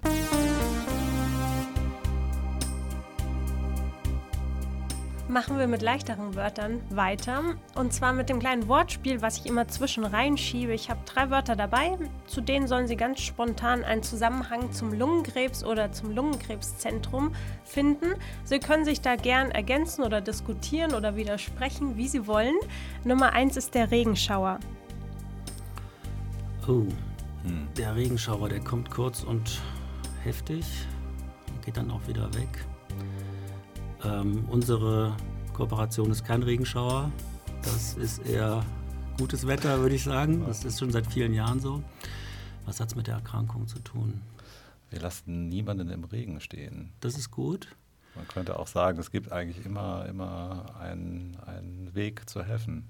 Machen 5.34 5.58
wir 5.58 5.68
mit 5.68 5.82
leichteren 5.82 6.36
Wörtern 6.36 6.80
weiter. 6.90 7.42
Und 7.75 7.92
zwar 7.92 8.13
mit 8.13 8.30
dem 8.30 8.40
kleinen 8.40 8.68
Wortspiel, 8.68 9.22
was 9.22 9.40
ich 9.40 9.48
immer 9.48 9.68
zwischen 9.68 10.06
reinschiebe. 10.06 10.74
Ich 10.74 10.90
habe 10.92 11.00
drei 11.06 11.32
Wörter 11.32 11.56
dabei, 11.56 11.98
zu 12.28 12.40
denen 12.40 12.68
sollen 12.68 12.88
Sie 12.88 12.96
ganz 12.96 13.20
spontan 13.20 13.84
einen 13.84 14.04
Zusammenhang 14.04 14.72
zum 14.72 14.94
Lungenkrebs 14.94 15.63
oder 15.63 15.92
zum 15.92 16.12
Lungenkrebszentrum 16.12 17.34
finden. 17.66 18.13
Sie 18.44 18.60
können 18.60 18.86
sich 18.86 19.02
da 19.02 19.16
gern 19.16 19.50
ergänzen 19.50 20.04
oder 20.04 20.22
diskutieren 20.22 20.94
oder 20.94 21.16
widersprechen, 21.16 21.98
wie 21.98 22.08
Sie 22.08 22.28
wollen. 22.28 22.56
Nummer 23.04 23.34
eins 23.34 23.58
ist 23.58 23.74
der 23.74 23.90
Regenschauer. 23.90 24.60
Oh, 26.68 26.86
hm. 27.44 27.68
der 27.75 27.96
Regenschauer, 27.96 28.50
der 28.50 28.60
kommt 28.60 28.90
kurz 28.92 29.24
und 29.24 29.60
heftig, 30.24 30.66
geht 31.66 31.75
dann 31.75 31.90
auch 31.92 32.08
wieder 32.08 32.34
weg. 32.36 32.66
Ähm, 34.06 34.46
unsere 34.50 35.16
Kooperation 35.54 36.12
ist 36.12 36.26
kein 36.26 36.44
Regenschauer. 36.44 37.12
Das 37.64 37.96
ist 37.96 38.26
eher 38.26 38.66
gutes 39.18 39.48
Wetter, 39.48 39.80
würde 39.80 39.96
ich 39.96 40.04
sagen. 40.04 40.44
Das 40.48 40.66
ist 40.66 40.80
schon 40.80 40.92
seit 40.92 41.08
vielen 41.08 41.34
Jahren 41.34 41.60
so. 41.60 41.82
Was 42.66 42.80
hat 42.80 42.90
es 42.90 42.96
mit 42.96 43.08
der 43.08 43.16
Erkrankung 43.16 43.68
zu 43.68 43.80
tun? 43.80 44.22
Wir 44.90 45.00
lassen 45.00 45.50
niemanden 45.50 45.90
im 45.90 46.04
Regen 46.04 46.40
stehen. 46.40 46.92
Das 47.00 47.18
ist 47.18 47.32
gut. 47.32 47.68
Man 48.16 48.28
könnte 48.28 48.60
auch 48.60 48.68
sagen, 48.68 49.00
es 49.00 49.12
gibt 49.12 49.32
eigentlich 49.32 49.66
immer, 49.66 50.06
immer 50.08 50.76
einen, 50.80 51.38
einen 51.46 51.96
Weg 51.96 52.30
zu 52.30 52.44
helfen. 52.44 52.88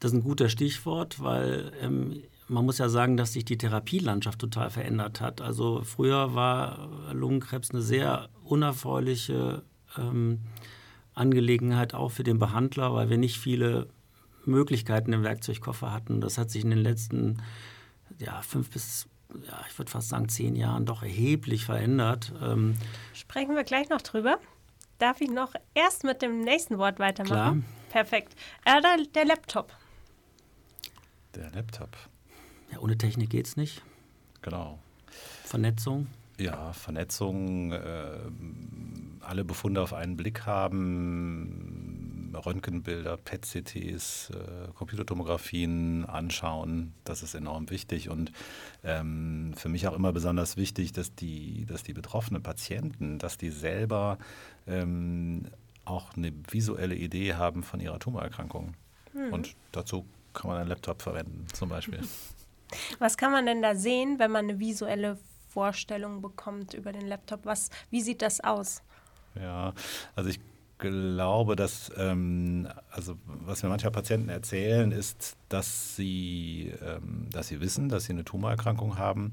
Das 0.00 0.10
ist 0.10 0.18
ein 0.18 0.24
guter 0.24 0.48
Stichwort, 0.48 1.22
weil 1.22 1.72
ähm, 1.80 2.22
man 2.48 2.64
muss 2.64 2.78
ja 2.78 2.88
sagen, 2.88 3.16
dass 3.16 3.34
sich 3.34 3.44
die 3.44 3.56
Therapielandschaft 3.56 4.38
total 4.38 4.70
verändert 4.70 5.20
hat. 5.20 5.40
Also 5.40 5.82
früher 5.84 6.34
war 6.34 6.88
Lungenkrebs 7.12 7.70
eine 7.70 7.82
sehr 7.82 8.28
unerfreuliche 8.42 9.62
ähm, 9.98 10.40
Angelegenheit 11.14 11.94
auch 11.94 12.10
für 12.10 12.22
den 12.22 12.38
Behandler, 12.38 12.94
weil 12.94 13.10
wir 13.10 13.18
nicht 13.18 13.38
viele 13.38 13.88
Möglichkeiten 14.44 15.12
im 15.12 15.22
Werkzeugkoffer 15.22 15.92
hatten. 15.92 16.20
Das 16.20 16.38
hat 16.38 16.50
sich 16.50 16.64
in 16.64 16.70
den 16.70 16.78
letzten 16.78 17.42
ja, 18.18 18.42
fünf 18.42 18.70
bis 18.70 19.08
ja, 19.46 19.64
ich 19.68 19.78
würde 19.78 19.90
fast 19.90 20.10
sagen, 20.10 20.28
zehn 20.28 20.56
Jahren 20.56 20.84
doch 20.84 21.02
erheblich 21.02 21.64
verändert. 21.64 22.32
Ähm 22.42 22.76
Sprechen 23.14 23.54
wir 23.54 23.64
gleich 23.64 23.88
noch 23.88 24.02
drüber. 24.02 24.38
Darf 24.98 25.20
ich 25.20 25.30
noch 25.30 25.54
erst 25.74 26.04
mit 26.04 26.22
dem 26.22 26.40
nächsten 26.40 26.78
Wort 26.78 26.98
weitermachen? 26.98 27.64
Klar. 27.64 28.04
Perfekt. 28.04 28.34
Äh, 28.64 28.80
der, 28.80 28.96
der 29.14 29.24
Laptop. 29.24 29.72
Der 31.34 31.50
Laptop. 31.50 31.96
Ja, 32.70 32.78
ohne 32.78 32.96
Technik 32.96 33.30
geht 33.30 33.46
es 33.46 33.56
nicht. 33.56 33.82
Genau. 34.42 34.78
Vernetzung. 35.44 36.06
Ja, 36.38 36.72
Vernetzung, 36.72 37.72
äh, 37.72 38.18
alle 39.20 39.44
Befunde 39.44 39.80
auf 39.82 39.92
einen 39.92 40.16
Blick 40.16 40.46
haben, 40.46 42.34
Röntgenbilder, 42.34 43.16
PET-CTs, 43.16 44.30
äh, 44.30 44.72
Computertomographien 44.74 46.04
anschauen. 46.04 46.94
Das 47.04 47.22
ist 47.22 47.34
enorm 47.34 47.70
wichtig 47.70 48.08
und 48.08 48.32
ähm, 48.82 49.52
für 49.56 49.68
mich 49.68 49.86
auch 49.86 49.94
immer 49.94 50.12
besonders 50.12 50.56
wichtig, 50.56 50.92
dass 50.92 51.14
die, 51.14 51.66
dass 51.66 51.82
die 51.82 51.92
betroffenen 51.92 52.42
Patienten, 52.42 53.18
dass 53.18 53.36
die 53.36 53.50
selber 53.50 54.18
ähm, 54.66 55.44
auch 55.84 56.16
eine 56.16 56.32
visuelle 56.50 56.94
Idee 56.94 57.34
haben 57.34 57.62
von 57.62 57.80
ihrer 57.80 57.98
Tumorerkrankung. 57.98 58.74
Mhm. 59.12 59.32
Und 59.32 59.56
dazu 59.72 60.06
kann 60.32 60.48
man 60.50 60.58
einen 60.58 60.68
Laptop 60.68 61.02
verwenden, 61.02 61.46
zum 61.52 61.68
Beispiel. 61.68 62.00
Was 62.98 63.18
kann 63.18 63.32
man 63.32 63.44
denn 63.44 63.60
da 63.60 63.74
sehen, 63.74 64.18
wenn 64.18 64.30
man 64.30 64.48
eine 64.48 64.58
visuelle 64.58 65.18
Vorstellung 65.52 66.22
bekommt 66.22 66.74
über 66.74 66.92
den 66.92 67.06
Laptop? 67.06 67.44
Was, 67.44 67.70
wie 67.90 68.00
sieht 68.00 68.22
das 68.22 68.40
aus? 68.40 68.82
Ja, 69.34 69.72
also 70.14 70.30
ich 70.30 70.40
glaube, 70.78 71.54
dass, 71.54 71.92
ähm, 71.96 72.68
also 72.90 73.16
was 73.24 73.62
mir 73.62 73.68
mancher 73.68 73.90
Patienten 73.90 74.28
erzählen, 74.28 74.90
ist, 74.90 75.36
dass 75.48 75.94
sie, 75.94 76.72
ähm, 76.84 77.28
dass 77.30 77.48
sie 77.48 77.60
wissen, 77.60 77.88
dass 77.88 78.04
sie 78.04 78.12
eine 78.12 78.24
Tumorerkrankung 78.24 78.98
haben, 78.98 79.32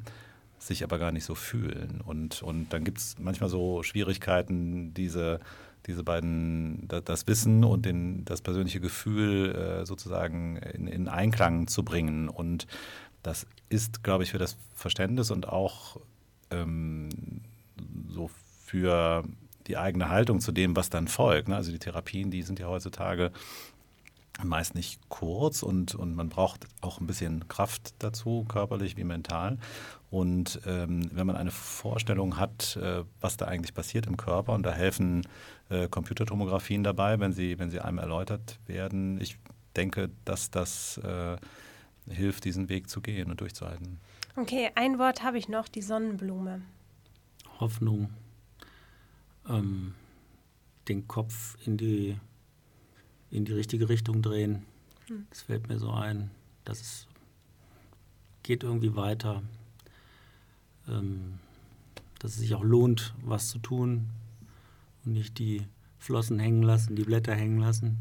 sich 0.59 0.83
aber 0.83 0.99
gar 0.99 1.11
nicht 1.11 1.25
so 1.25 1.35
fühlen. 1.35 2.01
Und, 2.05 2.43
und 2.43 2.71
dann 2.71 2.83
gibt 2.83 2.99
es 2.99 3.15
manchmal 3.17 3.49
so 3.49 3.81
Schwierigkeiten, 3.81 4.93
diese, 4.93 5.39
diese 5.88 6.03
beiden, 6.03 6.88
das 6.88 7.25
Wissen 7.27 7.63
und 7.63 7.85
den, 7.85 8.25
das 8.25 8.41
persönliche 8.41 8.79
Gefühl 8.79 9.55
äh, 9.55 9.85
sozusagen 9.85 10.57
in, 10.57 10.88
in 10.88 11.07
Einklang 11.07 11.67
zu 11.67 11.83
bringen. 11.83 12.29
Und 12.29 12.67
das 13.23 13.47
ist, 13.69 14.03
glaube 14.03 14.23
ich, 14.23 14.31
für 14.31 14.38
das 14.38 14.57
Verständnis 14.75 15.31
und 15.31 15.47
auch 15.47 15.99
ähm, 16.51 17.10
so 18.08 18.29
für 18.65 19.24
die 19.68 19.77
eigene 19.77 20.10
Haltung 20.10 20.39
zu 20.39 20.51
dem, 20.51 20.75
was 20.75 20.89
dann 20.89 21.08
folgt. 21.08 21.48
Ne? 21.48 21.56
Also 21.56 21.72
die 21.72 21.79
Therapien, 21.79 22.32
die 22.32 22.41
sind 22.41 22.60
ja 22.60 22.68
heutzutage 22.68 23.32
meist 24.44 24.75
nicht 24.75 25.00
kurz 25.10 25.63
und, 25.63 25.96
und 25.96 26.15
man 26.15 26.29
braucht 26.29 26.65
auch 26.82 27.00
ein 27.00 27.08
bisschen 27.08 27.48
Kraft 27.48 27.94
dazu, 28.00 28.46
körperlich 28.48 28.98
wie 28.98 29.03
mental. 29.03 29.58
Und 30.12 30.62
ähm, 30.65 31.10
wenn 31.13 31.27
man 31.27 31.36
eine 31.36 31.51
Vorstellung 31.51 32.38
hat, 32.38 32.77
äh, 32.77 33.03
was 33.22 33.38
da 33.38 33.46
eigentlich 33.46 33.74
passiert 33.74 34.08
im 34.08 34.18
Körper, 34.18 34.53
und 34.53 34.63
da 34.63 34.72
helfen 34.72 35.27
äh, 35.70 35.88
Computertomographien 35.88 36.84
dabei, 36.84 37.20
wenn 37.20 37.34
sie, 37.34 37.60
wenn 37.60 37.70
sie 37.70 37.79
einem 37.79 38.00
erläutert 38.00 38.60
werden, 38.65 39.20
ich 39.22 39.38
denke, 39.75 40.10
dass 40.25 40.50
das 40.50 40.98
äh, 41.00 41.38
hilft, 42.10 42.46
diesen 42.46 42.70
Weg 42.70 42.89
zu 42.89 43.01
gehen 43.01 43.29
und 43.29 43.41
durchzuhalten. 43.41 44.00
Okay, 44.36 44.71
ein 44.75 45.00
Wort 45.00 45.24
habe 45.24 45.38
ich 45.38 45.50
noch, 45.50 45.67
die 45.67 45.81
Sonnenblume. 45.81 46.62
Hoffnung 47.59 48.09
ähm, 49.50 49.93
den 50.88 51.07
Kopf 51.07 51.57
in 51.65 51.77
die, 51.77 52.17
in 53.31 53.45
die 53.45 53.53
richtige 53.53 53.89
Richtung 53.89 54.21
drehen. 54.21 54.65
Hm. 55.07 55.27
Das 55.29 55.41
fällt 55.41 55.67
mir 55.67 55.79
so 55.79 55.91
ein. 55.91 56.31
dass 56.63 56.81
es 56.81 57.07
geht 58.43 58.63
irgendwie 58.63 58.95
weiter. 58.95 59.43
Ähm, 60.88 61.39
dass 62.19 62.31
es 62.31 62.38
sich 62.39 62.53
auch 62.53 62.63
lohnt, 62.63 63.13
was 63.24 63.50
zu 63.50 63.59
tun 63.59 64.09
und 65.05 65.13
nicht 65.13 65.38
die 65.39 65.65
Flossen 66.00 66.39
hängen 66.39 66.63
lassen, 66.63 66.95
die 66.95 67.03
Blätter 67.03 67.33
hängen 67.33 67.59
lassen. 67.59 67.98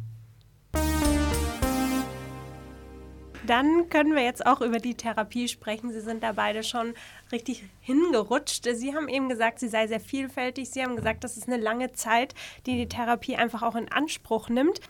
Dann 3.48 3.88
können 3.88 4.14
wir 4.14 4.22
jetzt 4.22 4.44
auch 4.44 4.60
über 4.60 4.78
die 4.78 4.94
Therapie 4.94 5.48
sprechen. 5.48 5.90
Sie 5.90 6.02
sind 6.02 6.22
da 6.22 6.32
beide 6.32 6.62
schon 6.62 6.92
richtig 7.32 7.64
hingerutscht. 7.80 8.68
Sie 8.74 8.94
haben 8.94 9.08
eben 9.08 9.30
gesagt, 9.30 9.58
sie 9.58 9.68
sei 9.68 9.86
sehr 9.86 10.00
vielfältig. 10.00 10.68
Sie 10.68 10.82
haben 10.82 10.96
gesagt, 10.96 11.24
das 11.24 11.38
ist 11.38 11.48
eine 11.48 11.56
lange 11.56 11.92
Zeit, 11.92 12.34
die 12.66 12.76
die 12.76 12.88
Therapie 12.88 13.36
einfach 13.36 13.62
auch 13.62 13.74
in 13.74 13.90
Anspruch 13.90 14.50
nimmt. 14.50 14.80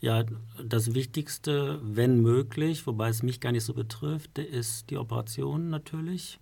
Ja, 0.00 0.22
das 0.62 0.94
Wichtigste, 0.94 1.80
wenn 1.82 2.20
möglich, 2.22 2.86
wobei 2.86 3.08
es 3.08 3.24
mich 3.24 3.40
gar 3.40 3.50
nicht 3.50 3.64
so 3.64 3.74
betrifft, 3.74 4.38
ist 4.38 4.90
die 4.90 4.96
Operation 4.96 5.70
natürlich. 5.70 6.38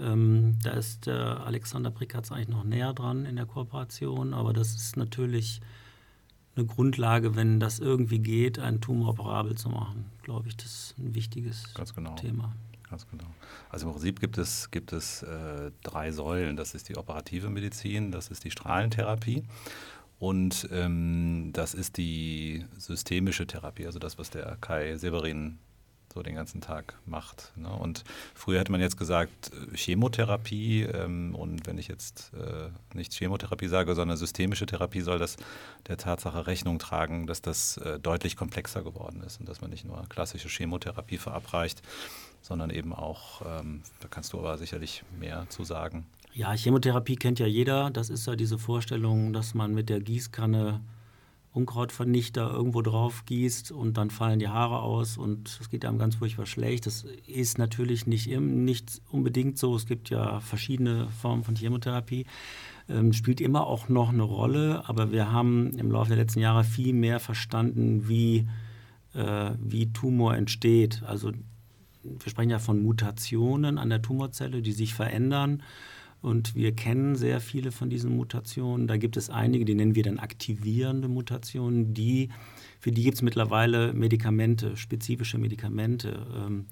Ähm, 0.00 0.58
da 0.64 0.70
ist 0.72 1.06
der 1.06 1.46
Alexander 1.46 1.92
Brickatz 1.92 2.32
eigentlich 2.32 2.48
noch 2.48 2.64
näher 2.64 2.92
dran 2.92 3.24
in 3.24 3.36
der 3.36 3.46
Kooperation, 3.46 4.34
aber 4.34 4.52
das 4.52 4.74
ist 4.74 4.96
natürlich 4.96 5.60
eine 6.58 6.66
Grundlage, 6.66 7.36
wenn 7.36 7.60
das 7.60 7.78
irgendwie 7.78 8.18
geht, 8.18 8.58
einen 8.58 8.80
Tumor 8.80 9.10
operabel 9.10 9.56
zu 9.56 9.68
machen. 9.68 10.06
Glaube 10.22 10.48
ich, 10.48 10.56
das 10.56 10.66
ist 10.66 10.98
ein 10.98 11.14
wichtiges 11.14 11.64
genau. 11.94 12.14
Thema. 12.16 12.52
Ganz 12.90 13.06
genau. 13.08 13.26
Also 13.70 13.86
im 13.86 13.92
Prinzip 13.92 14.18
gibt 14.20 14.38
es, 14.38 14.70
gibt 14.70 14.92
es 14.92 15.22
äh, 15.22 15.70
drei 15.82 16.10
Säulen. 16.10 16.56
Das 16.56 16.74
ist 16.74 16.88
die 16.88 16.96
operative 16.96 17.50
Medizin, 17.50 18.10
das 18.10 18.28
ist 18.28 18.44
die 18.44 18.50
Strahlentherapie 18.50 19.44
und 20.18 20.68
ähm, 20.72 21.50
das 21.52 21.74
ist 21.74 21.96
die 21.96 22.64
systemische 22.76 23.46
Therapie, 23.46 23.86
also 23.86 23.98
das, 23.98 24.18
was 24.18 24.30
der 24.30 24.56
Kai 24.60 24.96
Severin 24.96 25.58
so 26.12 26.22
den 26.22 26.34
ganzen 26.34 26.60
Tag 26.60 26.98
macht. 27.06 27.52
Ne? 27.56 27.68
Und 27.68 28.04
früher 28.34 28.60
hätte 28.60 28.72
man 28.72 28.80
jetzt 28.80 28.96
gesagt 28.96 29.50
äh, 29.52 29.76
Chemotherapie 29.76 30.82
ähm, 30.82 31.34
und 31.34 31.66
wenn 31.66 31.78
ich 31.78 31.88
jetzt 31.88 32.32
äh, 32.34 32.70
nicht 32.96 33.12
Chemotherapie 33.12 33.68
sage, 33.68 33.94
sondern 33.94 34.16
systemische 34.16 34.66
Therapie, 34.66 35.00
soll 35.00 35.18
das 35.18 35.36
der 35.86 35.96
Tatsache 35.96 36.46
Rechnung 36.46 36.78
tragen, 36.78 37.26
dass 37.26 37.42
das 37.42 37.76
äh, 37.78 37.98
deutlich 37.98 38.36
komplexer 38.36 38.82
geworden 38.82 39.22
ist 39.26 39.40
und 39.40 39.48
dass 39.48 39.60
man 39.60 39.70
nicht 39.70 39.84
nur 39.84 40.04
klassische 40.08 40.48
Chemotherapie 40.48 41.18
verabreicht, 41.18 41.82
sondern 42.40 42.70
eben 42.70 42.92
auch, 42.92 43.42
ähm, 43.46 43.82
da 44.00 44.08
kannst 44.08 44.32
du 44.32 44.38
aber 44.38 44.58
sicherlich 44.58 45.04
mehr 45.18 45.46
zu 45.48 45.64
sagen. 45.64 46.06
Ja, 46.32 46.52
Chemotherapie 46.52 47.16
kennt 47.16 47.38
ja 47.38 47.46
jeder. 47.46 47.90
Das 47.90 48.10
ist 48.10 48.26
ja 48.26 48.36
diese 48.36 48.58
Vorstellung, 48.58 49.32
dass 49.32 49.54
man 49.54 49.74
mit 49.74 49.88
der 49.88 50.00
Gießkanne 50.00 50.80
Unkrautvernichter 51.52 52.50
irgendwo 52.50 52.82
drauf 52.82 53.24
gießt 53.24 53.72
und 53.72 53.96
dann 53.96 54.10
fallen 54.10 54.38
die 54.38 54.48
Haare 54.48 54.80
aus 54.80 55.16
und 55.16 55.58
es 55.60 55.70
geht 55.70 55.84
einem 55.84 55.98
ganz 55.98 56.16
furchtbar 56.16 56.46
schlecht. 56.46 56.86
Das 56.86 57.06
ist 57.26 57.58
natürlich 57.58 58.06
nicht, 58.06 58.28
nicht 58.28 59.00
unbedingt 59.10 59.58
so. 59.58 59.74
Es 59.74 59.86
gibt 59.86 60.10
ja 60.10 60.40
verschiedene 60.40 61.08
Formen 61.08 61.44
von 61.44 61.56
Chemotherapie. 61.56 62.26
Ähm, 62.88 63.12
spielt 63.12 63.40
immer 63.40 63.66
auch 63.66 63.88
noch 63.88 64.10
eine 64.10 64.22
Rolle, 64.22 64.88
aber 64.88 65.10
wir 65.10 65.32
haben 65.32 65.76
im 65.78 65.90
Laufe 65.90 66.08
der 66.08 66.18
letzten 66.18 66.40
Jahre 66.40 66.64
viel 66.64 66.92
mehr 66.92 67.18
verstanden, 67.18 68.08
wie, 68.08 68.46
äh, 69.14 69.50
wie 69.58 69.92
Tumor 69.92 70.36
entsteht. 70.36 71.02
Also 71.06 71.32
wir 72.02 72.30
sprechen 72.30 72.50
ja 72.50 72.58
von 72.58 72.82
Mutationen 72.82 73.78
an 73.78 73.90
der 73.90 74.02
Tumorzelle, 74.02 74.62
die 74.62 74.72
sich 74.72 74.94
verändern. 74.94 75.62
Und 76.20 76.54
wir 76.54 76.74
kennen 76.74 77.14
sehr 77.14 77.40
viele 77.40 77.70
von 77.70 77.90
diesen 77.90 78.16
Mutationen. 78.16 78.88
Da 78.88 78.96
gibt 78.96 79.16
es 79.16 79.30
einige, 79.30 79.64
die 79.64 79.74
nennen 79.74 79.94
wir 79.94 80.02
dann 80.02 80.18
aktivierende 80.18 81.08
Mutationen. 81.08 81.94
Die, 81.94 82.30
für 82.80 82.90
die 82.90 83.04
gibt 83.04 83.16
es 83.16 83.22
mittlerweile 83.22 83.92
Medikamente, 83.92 84.76
spezifische 84.76 85.38
Medikamente. 85.38 86.26
Ähm, 86.34 86.66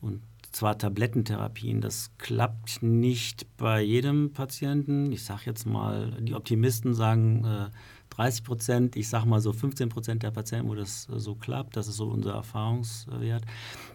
und 0.00 0.20
zwar 0.52 0.78
Tablettentherapien. 0.78 1.80
Das 1.80 2.10
klappt 2.18 2.82
nicht 2.82 3.46
bei 3.56 3.82
jedem 3.82 4.32
Patienten. 4.32 5.12
Ich 5.12 5.24
sage 5.24 5.42
jetzt 5.46 5.66
mal, 5.66 6.16
die 6.20 6.34
Optimisten 6.34 6.94
sagen, 6.94 7.70
30 8.16 8.44
Prozent, 8.44 8.96
ich 8.96 9.08
sage 9.08 9.26
mal 9.26 9.40
so 9.40 9.52
15 9.52 9.88
Prozent 9.88 10.22
der 10.22 10.30
Patienten, 10.30 10.68
wo 10.68 10.74
das 10.74 11.04
so 11.04 11.34
klappt. 11.34 11.76
Das 11.76 11.88
ist 11.88 11.96
so 11.96 12.06
unser 12.06 12.34
Erfahrungswert. 12.34 13.44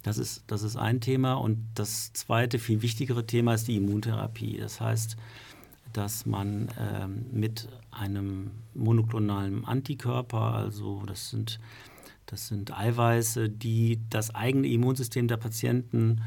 Das 0.03 0.17
ist, 0.17 0.43
das 0.47 0.63
ist 0.63 0.75
ein 0.75 1.01
Thema. 1.01 1.33
Und 1.33 1.65
das 1.75 2.11
zweite, 2.13 2.59
viel 2.59 2.81
wichtigere 2.81 3.25
Thema 3.25 3.53
ist 3.53 3.67
die 3.67 3.77
Immuntherapie. 3.77 4.57
Das 4.57 4.81
heißt, 4.81 5.15
dass 5.93 6.25
man 6.25 6.69
ähm, 6.79 7.25
mit 7.31 7.67
einem 7.91 8.51
monoklonalen 8.73 9.65
Antikörper, 9.65 10.53
also 10.53 11.03
das 11.05 11.29
sind, 11.29 11.59
das 12.25 12.47
sind 12.47 12.77
Eiweiße, 12.77 13.49
die 13.49 13.99
das 14.09 14.35
eigene 14.35 14.67
Immunsystem 14.67 15.27
der 15.27 15.37
Patienten 15.37 16.21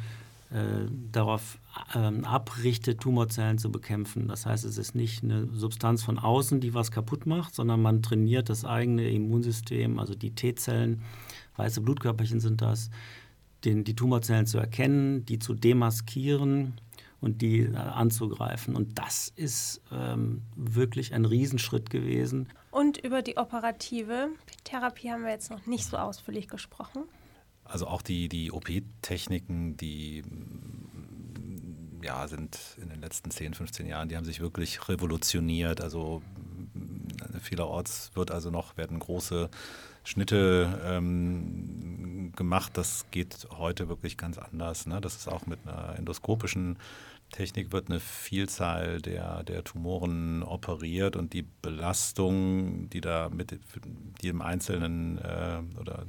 äh, 0.50 0.86
darauf 1.12 1.58
ähm, 1.94 2.24
abrichtet, 2.24 3.00
Tumorzellen 3.00 3.58
zu 3.58 3.70
bekämpfen. 3.70 4.28
Das 4.28 4.46
heißt, 4.46 4.64
es 4.64 4.78
ist 4.78 4.94
nicht 4.94 5.22
eine 5.22 5.48
Substanz 5.52 6.02
von 6.02 6.18
außen, 6.18 6.60
die 6.60 6.74
was 6.74 6.90
kaputt 6.90 7.26
macht, 7.26 7.54
sondern 7.54 7.80
man 7.80 8.02
trainiert 8.02 8.48
das 8.48 8.64
eigene 8.64 9.10
Immunsystem, 9.10 9.98
also 9.98 10.14
die 10.14 10.34
T-Zellen, 10.34 11.02
weiße 11.56 11.80
Blutkörperchen 11.80 12.40
sind 12.40 12.60
das, 12.60 12.90
den, 13.64 13.84
die 13.84 13.94
Tumorzellen 13.94 14.46
zu 14.46 14.58
erkennen, 14.58 15.24
die 15.24 15.38
zu 15.38 15.54
demaskieren 15.54 16.74
und 17.20 17.40
die 17.40 17.60
äh, 17.60 17.76
anzugreifen. 17.76 18.74
Und 18.74 18.98
das 18.98 19.32
ist 19.36 19.80
ähm, 19.92 20.42
wirklich 20.56 21.14
ein 21.14 21.24
Riesenschritt 21.24 21.88
gewesen. 21.88 22.48
Und 22.70 22.98
über 22.98 23.22
die 23.22 23.36
operative 23.36 24.30
Therapie 24.64 25.10
haben 25.10 25.22
wir 25.22 25.30
jetzt 25.30 25.50
noch 25.50 25.66
nicht 25.66 25.86
so 25.86 25.96
ausführlich 25.96 26.48
gesprochen. 26.48 27.04
Also 27.64 27.86
auch 27.86 28.02
die, 28.02 28.28
die 28.28 28.50
OP-Techniken, 28.50 29.76
die 29.76 30.24
ja, 32.02 32.26
sind 32.28 32.58
in 32.80 32.88
den 32.88 33.00
letzten 33.00 33.30
10, 33.30 33.54
15 33.54 33.86
Jahren, 33.86 34.08
die 34.08 34.16
haben 34.16 34.24
sich 34.24 34.40
wirklich 34.40 34.88
revolutioniert. 34.88 35.80
Also 35.80 36.22
mm, 36.74 37.38
vielerorts 37.40 38.10
wird 38.14 38.30
also 38.30 38.50
noch, 38.50 38.76
werden 38.76 38.98
große 38.98 39.48
Schnitte 40.04 40.80
ähm, 40.84 42.32
gemacht. 42.34 42.72
Das 42.76 43.06
geht 43.10 43.48
heute 43.50 43.88
wirklich 43.88 44.16
ganz 44.16 44.38
anders. 44.38 44.86
Ne? 44.86 45.00
Das 45.00 45.16
ist 45.16 45.28
auch 45.28 45.46
mit 45.46 45.60
einer 45.66 45.96
endoskopischen 45.98 46.78
Technik 47.32 47.72
wird 47.72 47.88
eine 47.88 47.98
Vielzahl 47.98 49.00
der, 49.00 49.42
der 49.42 49.64
Tumoren 49.64 50.42
operiert 50.42 51.16
und 51.16 51.32
die 51.32 51.46
Belastung, 51.62 52.90
die 52.90 53.00
da 53.00 53.30
mit 53.30 53.58
jedem 54.20 54.42
einzelnen 54.42 55.18
äh, 55.18 55.62
oder 55.80 56.06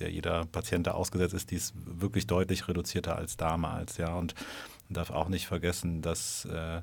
der 0.00 0.10
jeder 0.10 0.46
Patient 0.46 0.86
da 0.86 0.92
ausgesetzt 0.92 1.34
ist, 1.34 1.50
die 1.50 1.56
ist 1.56 1.74
wirklich 1.76 2.26
deutlich 2.26 2.66
reduzierter 2.66 3.16
als 3.16 3.36
damals. 3.36 3.98
Ja. 3.98 4.14
Und 4.14 4.34
darf 4.92 5.10
auch 5.10 5.28
nicht 5.28 5.46
vergessen, 5.46 6.02
dass 6.02 6.44
äh, 6.44 6.82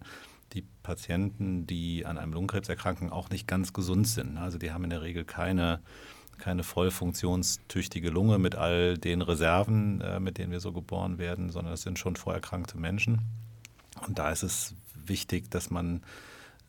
die 0.54 0.64
Patienten, 0.84 1.68
die 1.68 2.06
an 2.06 2.18
einem 2.18 2.34
Lungenkrebs 2.34 2.70
erkranken, 2.70 3.12
auch 3.12 3.30
nicht 3.30 3.48
ganz 3.48 3.74
gesund 3.74 4.08
sind. 4.08 4.38
Also 4.38 4.58
die 4.58 4.72
haben 4.72 4.84
in 4.84 4.90
der 4.90 5.02
Regel 5.02 5.24
keine, 5.24 5.80
keine 6.38 6.64
voll 6.64 6.92
funktionstüchtige 6.92 8.10
Lunge 8.10 8.40
mit 8.40 8.56
all 8.56 8.98
den 8.98 9.22
Reserven, 9.22 10.02
äh, 10.02 10.20
mit 10.20 10.38
denen 10.38 10.52
wir 10.52 10.60
so 10.60 10.72
geboren 10.72 11.18
werden, 11.18 11.50
sondern 11.50 11.74
das 11.74 11.84
sind 11.84 12.00
schon 12.00 12.16
vorerkrankte 12.16 12.78
Menschen. 12.78 13.22
Und 14.08 14.20
da 14.20 14.32
ist 14.32 14.44
es 14.44 14.76
wichtig, 15.06 15.52
dass 15.52 15.70
man 15.70 16.02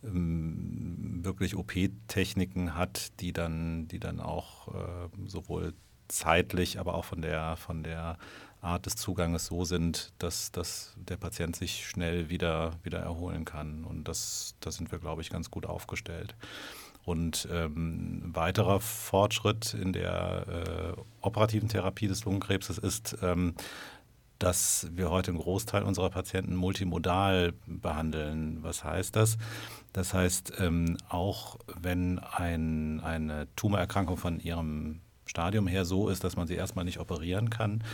ähm, 0.05 1.21
wirklich 1.23 1.57
OP-Techniken 1.57 2.75
hat, 2.75 3.21
die 3.21 3.33
dann, 3.33 3.89
die 3.89 4.01
dann 4.01 4.21
auch 4.21 4.69
äh, 4.69 5.09
sowohl 5.27 5.75
zeitlich, 6.09 6.79
aber 6.79 6.95
auch 6.95 7.05
von 7.05 7.23
der, 7.23 7.57
von 7.57 7.83
der 7.83 8.19
Art 8.61 8.87
des 8.87 8.97
Zuganges 8.97 9.47
so 9.47 9.65
sind, 9.65 10.13
dass, 10.19 10.53
dass 10.53 10.95
der 10.97 11.17
Patient 11.17 11.57
sich 11.57 11.87
schnell 11.87 12.29
wieder, 12.29 12.73
wieder 12.83 12.99
erholen 12.99 13.45
kann. 13.45 13.85
Und 13.85 14.05
das, 14.05 14.55
da 14.61 14.71
sind 14.71 14.93
wir, 14.93 14.99
glaube 14.99 15.23
ich, 15.23 15.31
ganz 15.31 15.51
gut 15.51 15.67
aufgestellt. 15.67 16.35
Und 17.05 17.49
ähm, 17.51 18.23
weiterer 18.35 18.81
Fortschritt 18.81 19.75
in 19.75 19.93
der 19.93 20.95
äh, 20.97 21.01
operativen 21.23 21.69
Therapie 21.69 22.09
des 22.09 22.25
Lungenkrebses 22.25 22.77
ist, 22.79 23.17
ähm, 23.23 23.55
dass 24.39 24.89
wir 24.93 25.11
heute 25.11 25.31
einen 25.31 25.41
Großteil 25.41 25.83
unserer 25.83 26.11
Patienten 26.11 26.57
multimodal 26.57 27.53
behandeln. 27.67 28.63
Was 28.63 28.85
heißt 28.85 29.17
das? 29.17 29.39
Das 29.93 30.15
heißt, 30.15 30.55
ähm, 30.59 30.97
auch 31.09 31.59
wenn 31.81 32.19
ein, 32.19 33.01
eine 33.01 33.49
Tumorerkrankung 33.57 34.17
von 34.17 34.41
ihrem 34.41 35.01
Stadium 35.27 35.67
her 35.67 35.85
so 35.85 36.09
ist, 36.09 36.25
dass 36.25 36.37
man 36.37 36.47
sie 36.47 36.55
erstmal 36.55 36.85
nicht 36.85 37.01
operieren 37.01 37.51
kann, 37.51 37.85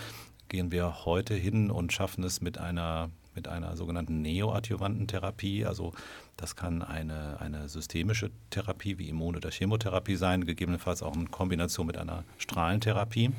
gehen 0.49 0.71
wir 0.71 1.05
heute 1.05 1.35
hin 1.35 1.71
und 1.71 1.93
schaffen 1.93 2.25
es 2.25 2.41
mit 2.41 2.59
einer, 2.59 3.11
mit 3.35 3.49
einer 3.49 3.77
sogenannten 3.77 4.23
neoadjuvanten 4.23 5.07
Therapie. 5.07 5.65
Also 5.65 5.93
das 6.37 6.57
kann 6.57 6.83
eine, 6.83 7.41
eine 7.41 7.69
systemische 7.69 8.31
Therapie 8.51 8.99
wie 8.99 9.09
Immun- 9.09 9.37
oder 9.37 9.51
Chemotherapie 9.51 10.17
sein, 10.17 10.45
gegebenenfalls 10.45 11.03
auch 11.03 11.15
in 11.15 11.31
Kombination 11.31 11.87
mit 11.87 11.97
einer 11.97 12.25
Strahlentherapie 12.39 13.31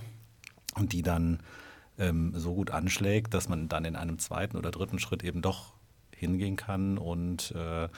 und 0.75 0.93
die 0.93 1.01
dann 1.01 1.39
ähm, 1.97 2.33
so 2.35 2.53
gut 2.53 2.71
anschlägt, 2.71 3.33
dass 3.33 3.49
man 3.49 3.69
dann 3.69 3.85
in 3.85 3.95
einem 3.95 4.19
zweiten 4.19 4.57
oder 4.57 4.71
dritten 4.71 4.99
Schritt 4.99 5.23
eben 5.23 5.41
doch 5.41 5.73
hingehen 6.15 6.55
kann 6.55 6.97
und 6.97 7.51
äh, 7.51 7.89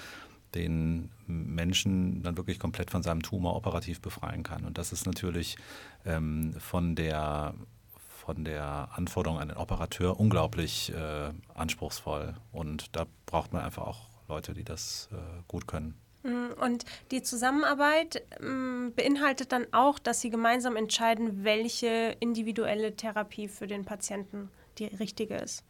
den 0.55 1.09
Menschen 1.27 2.23
dann 2.23 2.37
wirklich 2.37 2.59
komplett 2.59 2.89
von 2.89 3.03
seinem 3.03 3.21
Tumor 3.21 3.55
operativ 3.55 4.01
befreien 4.01 4.43
kann. 4.43 4.65
Und 4.65 4.77
das 4.77 4.91
ist 4.91 5.05
natürlich 5.05 5.57
ähm, 6.05 6.53
von 6.57 6.95
der 6.95 7.53
von 8.29 8.43
der 8.43 8.89
Anforderung 8.93 9.39
an 9.39 9.47
den 9.47 9.57
Operateur 9.57 10.19
unglaublich 10.19 10.93
äh, 10.93 11.31
anspruchsvoll. 11.55 12.35
Und 12.51 12.95
da 12.95 13.07
braucht 13.25 13.53
man 13.53 13.63
einfach 13.63 13.87
auch 13.87 14.01
Leute, 14.27 14.53
die 14.53 14.63
das 14.63 15.09
äh, 15.11 15.15
gut 15.47 15.67
können. 15.67 15.95
Mm, 16.21 16.51
und 16.63 16.85
die 17.09 17.23
Zusammenarbeit 17.23 18.21
ähm, 18.39 18.93
beinhaltet 18.95 19.51
dann 19.51 19.65
auch, 19.71 19.97
dass 19.97 20.21
Sie 20.21 20.29
gemeinsam 20.29 20.75
entscheiden, 20.75 21.43
welche 21.43 22.15
individuelle 22.19 22.95
Therapie 22.95 23.47
für 23.47 23.65
den 23.65 23.83
Patienten 23.83 24.51
die 24.77 24.85
richtige 24.85 25.33
ist. 25.33 25.63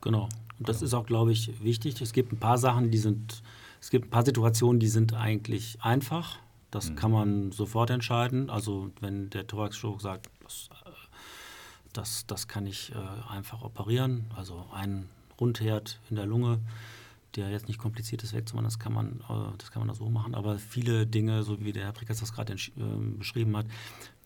Genau. 0.00 0.28
Und 0.60 0.68
das 0.68 0.82
ist 0.82 0.94
auch, 0.94 1.04
glaube 1.04 1.32
ich, 1.32 1.64
wichtig. 1.64 2.00
Es 2.00 2.12
gibt 2.12 2.32
ein 2.32 2.38
paar 2.38 2.58
Sachen, 2.58 2.92
die 2.92 2.98
sind 2.98 3.42
es 3.80 3.90
gibt 3.90 4.06
ein 4.06 4.10
paar 4.10 4.24
Situationen, 4.24 4.78
die 4.78 4.88
sind 4.88 5.14
eigentlich 5.14 5.78
einfach. 5.82 6.38
Das 6.70 6.90
mhm. 6.90 6.94
kann 6.94 7.10
man 7.10 7.50
sofort 7.50 7.90
entscheiden. 7.90 8.50
Also 8.50 8.92
wenn 9.00 9.30
der 9.30 9.48
Thoraxchirurg 9.48 10.00
sagt, 10.00 10.28
das, 10.44 10.68
das, 11.92 12.26
das 12.26 12.48
kann 12.48 12.66
ich 12.66 12.92
äh, 12.92 12.96
einfach 13.30 13.62
operieren, 13.62 14.30
also 14.36 14.66
ein 14.72 15.08
Rundherd 15.40 16.00
in 16.10 16.16
der 16.16 16.26
Lunge, 16.26 16.60
der 17.36 17.50
jetzt 17.50 17.68
nicht 17.68 17.78
kompliziert 17.78 18.22
ist 18.22 18.32
wegzumachen, 18.32 18.64
das 18.64 18.78
kann 18.78 18.92
man, 18.92 19.20
äh, 19.28 19.56
das 19.58 19.70
kann 19.70 19.86
man 19.86 19.94
so 19.94 20.08
machen. 20.08 20.34
Aber 20.34 20.58
viele 20.58 21.06
Dinge, 21.06 21.42
so 21.42 21.60
wie 21.60 21.72
der 21.72 21.84
Herr 21.84 21.92
Prikas 21.92 22.20
das 22.20 22.32
gerade 22.32 22.54
äh, 22.54 23.16
beschrieben 23.18 23.56
hat, 23.56 23.66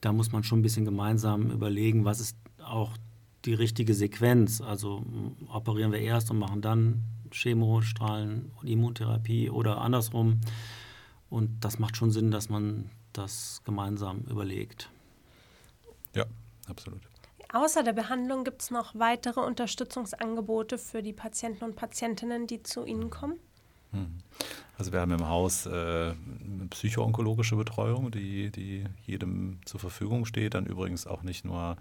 da 0.00 0.12
muss 0.12 0.32
man 0.32 0.44
schon 0.44 0.60
ein 0.60 0.62
bisschen 0.62 0.84
gemeinsam 0.84 1.50
überlegen, 1.50 2.04
was 2.04 2.20
ist 2.20 2.36
auch 2.64 2.96
die 3.44 3.54
richtige 3.54 3.94
Sequenz. 3.94 4.60
Also 4.60 5.04
operieren 5.48 5.92
wir 5.92 6.00
erst 6.00 6.30
und 6.30 6.38
machen 6.38 6.62
dann 6.62 7.02
Chemo, 7.30 7.80
Strahlen 7.80 8.50
und 8.60 8.68
Immuntherapie 8.68 9.50
oder 9.50 9.80
andersrum. 9.80 10.40
Und 11.28 11.64
das 11.64 11.78
macht 11.78 11.96
schon 11.96 12.10
Sinn, 12.10 12.30
dass 12.30 12.48
man 12.48 12.90
das 13.12 13.62
gemeinsam 13.64 14.22
überlegt. 14.22 14.90
Ja, 16.14 16.26
absolut. 16.68 17.11
Außer 17.52 17.82
der 17.82 17.92
Behandlung 17.92 18.44
gibt 18.44 18.62
es 18.62 18.70
noch 18.70 18.94
weitere 18.94 19.40
Unterstützungsangebote 19.40 20.78
für 20.78 21.02
die 21.02 21.12
Patienten 21.12 21.64
und 21.64 21.76
Patientinnen, 21.76 22.46
die 22.46 22.62
zu 22.62 22.84
Ihnen 22.84 23.10
kommen? 23.10 23.38
Hm. 23.92 24.18
Also 24.78 24.92
wir 24.92 25.00
haben 25.00 25.12
im 25.12 25.28
Haus 25.28 25.66
äh, 25.66 25.70
eine 25.70 26.66
psychoonkologische 26.70 27.56
Betreuung, 27.56 28.10
die, 28.10 28.50
die 28.50 28.84
jedem 29.06 29.60
zur 29.66 29.80
Verfügung 29.80 30.24
steht. 30.24 30.54
Dann 30.54 30.66
übrigens 30.66 31.06
auch 31.06 31.22
nicht 31.22 31.44
nur 31.44 31.76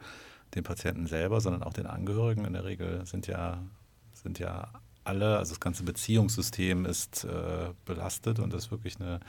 den 0.55 0.63
Patienten 0.63 1.07
selber, 1.07 1.39
sondern 1.39 1.63
auch 1.63 1.73
den 1.73 1.85
Angehörigen. 1.85 2.43
In 2.43 2.53
der 2.53 2.65
Regel 2.65 3.05
sind 3.05 3.27
ja, 3.27 3.63
sind 4.13 4.39
ja 4.39 4.69
alle, 5.03 5.37
also 5.37 5.53
das 5.53 5.59
ganze 5.59 5.83
Beziehungssystem 5.83 6.85
ist 6.85 7.23
äh, 7.23 7.69
belastet 7.85 8.39
und 8.39 8.53
das 8.53 8.65
ist 8.65 8.71
wirklich 8.71 8.99
eine 8.99 9.19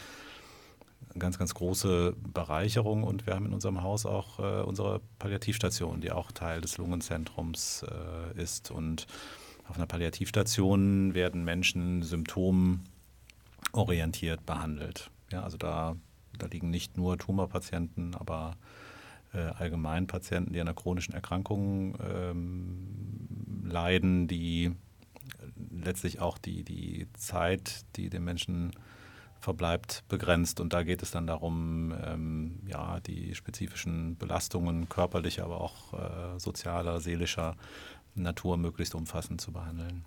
ganz, 1.18 1.38
ganz 1.38 1.54
große 1.54 2.14
Bereicherung. 2.32 3.04
Und 3.04 3.26
wir 3.26 3.34
haben 3.34 3.46
in 3.46 3.52
unserem 3.52 3.82
Haus 3.82 4.06
auch 4.06 4.38
äh, 4.38 4.62
unsere 4.62 5.00
Palliativstation, 5.18 6.00
die 6.00 6.12
auch 6.12 6.32
Teil 6.32 6.60
des 6.60 6.78
Lungenzentrums 6.78 7.84
äh, 7.88 8.40
ist. 8.40 8.70
Und 8.70 9.06
auf 9.68 9.76
einer 9.76 9.86
Palliativstation 9.86 11.14
werden 11.14 11.44
Menschen 11.44 12.02
symptomorientiert 12.02 14.44
behandelt. 14.44 15.10
Ja, 15.30 15.42
also 15.42 15.56
da, 15.56 15.96
da 16.38 16.46
liegen 16.46 16.70
nicht 16.70 16.96
nur 16.96 17.18
Tumorpatienten, 17.18 18.14
aber 18.14 18.56
äh, 19.32 19.38
allgemein 19.38 20.06
Patienten, 20.06 20.52
die 20.52 20.60
an 20.60 20.68
einer 20.68 20.74
chronischen 20.74 21.14
Erkrankung 21.14 21.96
ähm, 22.02 23.62
leiden, 23.64 24.28
die 24.28 24.72
letztlich 25.70 26.20
auch 26.20 26.38
die, 26.38 26.64
die 26.64 27.06
Zeit, 27.14 27.84
die 27.96 28.10
dem 28.10 28.24
Menschen 28.24 28.72
verbleibt, 29.42 30.04
begrenzt. 30.08 30.60
Und 30.60 30.72
da 30.72 30.82
geht 30.84 31.02
es 31.02 31.10
dann 31.10 31.26
darum, 31.26 31.92
ähm, 32.04 32.60
ja, 32.66 33.00
die 33.00 33.34
spezifischen 33.34 34.16
Belastungen 34.16 34.88
körperlicher, 34.88 35.44
aber 35.44 35.60
auch 35.60 35.92
äh, 35.92 36.38
sozialer, 36.38 37.00
seelischer 37.00 37.56
Natur 38.14 38.56
möglichst 38.56 38.94
umfassend 38.94 39.40
zu 39.40 39.52
behandeln. 39.52 40.04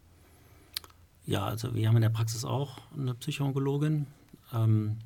Ja, 1.26 1.46
also 1.46 1.76
wir 1.76 1.88
haben 1.88 1.96
in 1.96 2.04
der 2.04 2.10
Praxis 2.10 2.46
auch 2.46 2.78
eine 2.98 3.14
Psychologin. 3.16 4.08
Ähm, 4.54 4.98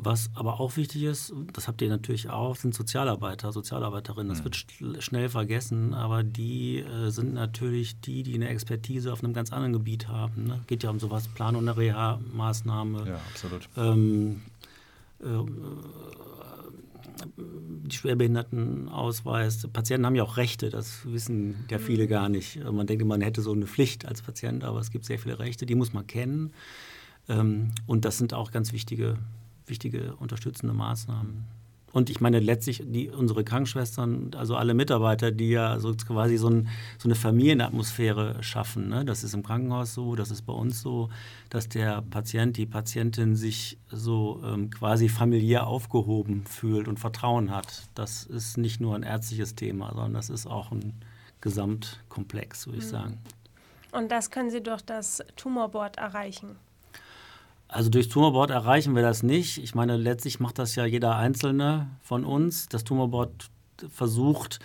Was 0.00 0.30
aber 0.34 0.60
auch 0.60 0.76
wichtig 0.76 1.02
ist, 1.02 1.34
das 1.52 1.66
habt 1.66 1.82
ihr 1.82 1.88
natürlich 1.88 2.30
auch, 2.30 2.54
sind 2.54 2.72
Sozialarbeiter, 2.72 3.50
Sozialarbeiterinnen. 3.50 4.28
Das 4.28 4.38
mhm. 4.38 4.44
wird 4.44 4.56
sch 4.56 4.84
schnell 5.00 5.28
vergessen, 5.28 5.92
aber 5.92 6.22
die 6.22 6.78
äh, 6.78 7.10
sind 7.10 7.34
natürlich 7.34 8.00
die, 8.00 8.22
die 8.22 8.34
eine 8.34 8.48
Expertise 8.48 9.12
auf 9.12 9.24
einem 9.24 9.32
ganz 9.32 9.52
anderen 9.52 9.72
Gebiet 9.72 10.06
haben. 10.06 10.44
Ne? 10.44 10.60
Geht 10.68 10.84
ja 10.84 10.90
um 10.90 11.00
sowas, 11.00 11.26
Planung 11.26 11.64
der 11.64 11.76
Reha-Maßnahme. 11.76 13.08
Ja, 13.08 13.20
absolut. 13.28 13.68
Ähm, 13.76 14.42
äh, 15.20 15.26
die 17.26 17.96
Schwerbehindertenausweis. 17.96 19.66
Patienten 19.72 20.06
haben 20.06 20.14
ja 20.14 20.22
auch 20.22 20.36
Rechte, 20.36 20.70
das 20.70 21.00
wissen 21.06 21.64
ja 21.70 21.80
viele 21.80 22.04
mhm. 22.04 22.08
gar 22.08 22.28
nicht. 22.28 22.64
Man 22.64 22.86
denkt, 22.86 23.04
man 23.04 23.20
hätte 23.20 23.42
so 23.42 23.50
eine 23.50 23.66
Pflicht 23.66 24.06
als 24.06 24.22
Patient, 24.22 24.62
aber 24.62 24.78
es 24.78 24.92
gibt 24.92 25.06
sehr 25.06 25.18
viele 25.18 25.40
Rechte, 25.40 25.66
die 25.66 25.74
muss 25.74 25.92
man 25.92 26.06
kennen. 26.06 26.52
Ähm, 27.28 27.72
und 27.86 28.04
das 28.04 28.18
sind 28.18 28.32
auch 28.32 28.52
ganz 28.52 28.72
wichtige 28.72 29.18
wichtige 29.68 30.14
unterstützende 30.16 30.74
Maßnahmen. 30.74 31.44
Und 31.92 32.10
ich 32.10 32.20
meine 32.20 32.38
letztlich 32.38 32.82
die, 32.84 33.08
unsere 33.08 33.44
Krankenschwestern, 33.44 34.32
also 34.36 34.56
alle 34.56 34.74
Mitarbeiter, 34.74 35.30
die 35.30 35.50
ja 35.50 35.80
so 35.80 35.94
quasi 35.94 36.36
so, 36.36 36.50
ein, 36.50 36.68
so 36.98 37.08
eine 37.08 37.14
Familienatmosphäre 37.14 38.42
schaffen. 38.42 38.88
Ne? 38.88 39.04
Das 39.04 39.24
ist 39.24 39.32
im 39.32 39.42
Krankenhaus 39.42 39.94
so, 39.94 40.14
das 40.14 40.30
ist 40.30 40.42
bei 40.42 40.52
uns 40.52 40.82
so, 40.82 41.08
dass 41.48 41.68
der 41.68 42.02
Patient, 42.02 42.56
die 42.58 42.66
Patientin 42.66 43.36
sich 43.36 43.78
so 43.90 44.42
ähm, 44.44 44.70
quasi 44.70 45.08
familiär 45.08 45.66
aufgehoben 45.66 46.44
fühlt 46.44 46.88
und 46.88 47.00
Vertrauen 47.00 47.50
hat. 47.50 47.88
Das 47.94 48.24
ist 48.24 48.58
nicht 48.58 48.80
nur 48.80 48.94
ein 48.94 49.02
ärztliches 49.02 49.54
Thema, 49.54 49.88
sondern 49.88 50.14
das 50.14 50.28
ist 50.28 50.46
auch 50.46 50.70
ein 50.72 50.92
Gesamtkomplex, 51.40 52.66
würde 52.66 52.78
ich 52.78 52.84
mhm. 52.84 52.90
sagen. 52.90 53.18
Und 53.92 54.12
das 54.12 54.30
können 54.30 54.50
Sie 54.50 54.62
durch 54.62 54.82
das 54.82 55.22
Tumorboard 55.36 55.96
erreichen? 55.96 56.56
Also 57.68 57.90
durch 57.90 58.08
Tumorboard 58.08 58.50
erreichen 58.50 58.94
wir 58.94 59.02
das 59.02 59.22
nicht. 59.22 59.58
Ich 59.58 59.74
meine, 59.74 59.96
letztlich 59.96 60.40
macht 60.40 60.58
das 60.58 60.74
ja 60.74 60.86
jeder 60.86 61.16
Einzelne 61.16 61.90
von 62.02 62.24
uns. 62.24 62.66
Das 62.68 62.82
Tumorboard 62.82 63.50
versucht, 63.90 64.58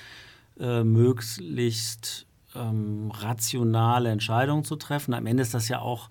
äh, 0.58 0.84
möglichst 0.84 2.26
ähm, 2.56 3.12
rationale 3.12 4.10
Entscheidungen 4.10 4.64
zu 4.64 4.78
treffen. 4.78 5.14
Am 5.14 5.26
Ende 5.26 5.44
ist 5.44 5.54
das 5.54 5.68
ja 5.68 5.80
auch 5.80 6.08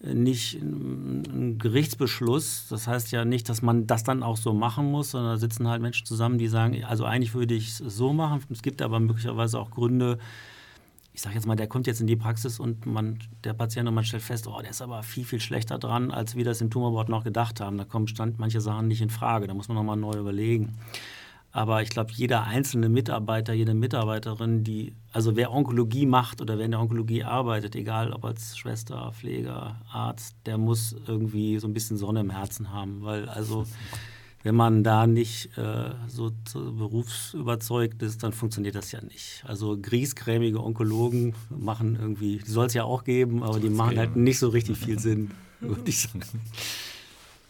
äh, 0.00 0.14
nicht 0.14 0.54
ein 0.54 1.58
Gerichtsbeschluss. 1.58 2.66
Das 2.70 2.86
heißt 2.86 3.12
ja 3.12 3.26
nicht, 3.26 3.50
dass 3.50 3.60
man 3.60 3.86
das 3.86 4.02
dann 4.02 4.22
auch 4.22 4.38
so 4.38 4.54
machen 4.54 4.90
muss, 4.90 5.10
sondern 5.10 5.32
da 5.32 5.36
sitzen 5.36 5.68
halt 5.68 5.82
Menschen 5.82 6.06
zusammen, 6.06 6.38
die 6.38 6.48
sagen, 6.48 6.82
also 6.84 7.04
eigentlich 7.04 7.34
würde 7.34 7.54
ich 7.54 7.68
es 7.68 7.78
so 7.78 8.14
machen. 8.14 8.42
Es 8.50 8.62
gibt 8.62 8.80
aber 8.80 9.00
möglicherweise 9.00 9.58
auch 9.58 9.70
Gründe, 9.70 10.18
ich 11.14 11.20
sage 11.20 11.34
jetzt 11.34 11.46
mal, 11.46 11.56
der 11.56 11.66
kommt 11.66 11.86
jetzt 11.86 12.00
in 12.00 12.06
die 12.06 12.16
Praxis 12.16 12.58
und 12.58 12.86
man, 12.86 13.18
der 13.44 13.52
Patient 13.52 13.86
und 13.86 13.94
man 13.94 14.04
stellt 14.04 14.22
fest, 14.22 14.46
oh, 14.46 14.60
der 14.60 14.70
ist 14.70 14.80
aber 14.80 15.02
viel, 15.02 15.24
viel 15.24 15.40
schlechter 15.40 15.78
dran, 15.78 16.10
als 16.10 16.36
wir 16.36 16.44
das 16.44 16.60
im 16.60 16.70
Tumorboard 16.70 17.10
noch 17.10 17.22
gedacht 17.22 17.60
haben. 17.60 17.76
Da 17.76 17.84
kommen 17.84 18.08
stand 18.08 18.38
manche 18.38 18.60
Sachen 18.60 18.88
nicht 18.88 19.02
in 19.02 19.10
Frage, 19.10 19.46
da 19.46 19.54
muss 19.54 19.68
man 19.68 19.76
nochmal 19.76 19.98
neu 19.98 20.14
überlegen. 20.14 20.78
Aber 21.54 21.82
ich 21.82 21.90
glaube, 21.90 22.10
jeder 22.14 22.44
einzelne 22.44 22.88
Mitarbeiter, 22.88 23.52
jede 23.52 23.74
Mitarbeiterin, 23.74 24.64
die, 24.64 24.94
also 25.12 25.36
wer 25.36 25.52
Onkologie 25.52 26.06
macht 26.06 26.40
oder 26.40 26.56
wer 26.56 26.64
in 26.64 26.70
der 26.70 26.80
Onkologie 26.80 27.24
arbeitet, 27.24 27.76
egal 27.76 28.14
ob 28.14 28.24
als 28.24 28.56
Schwester, 28.56 29.12
Pfleger, 29.12 29.76
Arzt, 29.92 30.34
der 30.46 30.56
muss 30.56 30.96
irgendwie 31.06 31.58
so 31.58 31.68
ein 31.68 31.74
bisschen 31.74 31.98
Sonne 31.98 32.20
im 32.20 32.30
Herzen 32.30 32.72
haben, 32.72 33.02
weil 33.02 33.28
also 33.28 33.66
wenn 34.42 34.54
man 34.54 34.82
da 34.82 35.06
nicht 35.06 35.56
äh, 35.56 35.90
so 36.08 36.32
berufsüberzeugt 36.54 38.02
ist, 38.02 38.22
dann 38.22 38.32
funktioniert 38.32 38.74
das 38.74 38.92
ja 38.92 39.00
nicht. 39.00 39.44
Also 39.46 39.78
griesgrämige 39.80 40.62
Onkologen 40.62 41.34
machen 41.50 41.96
irgendwie, 42.00 42.38
die 42.38 42.50
soll 42.50 42.66
es 42.66 42.74
ja 42.74 42.84
auch 42.84 43.04
geben, 43.04 43.42
aber 43.42 43.60
die 43.60 43.70
machen 43.70 43.98
halt 43.98 44.16
nicht 44.16 44.38
so 44.38 44.48
richtig 44.48 44.78
viel 44.78 44.98
Sinn, 45.00 45.30
würde 45.60 45.82
ich 45.86 46.00
sagen. 46.02 46.22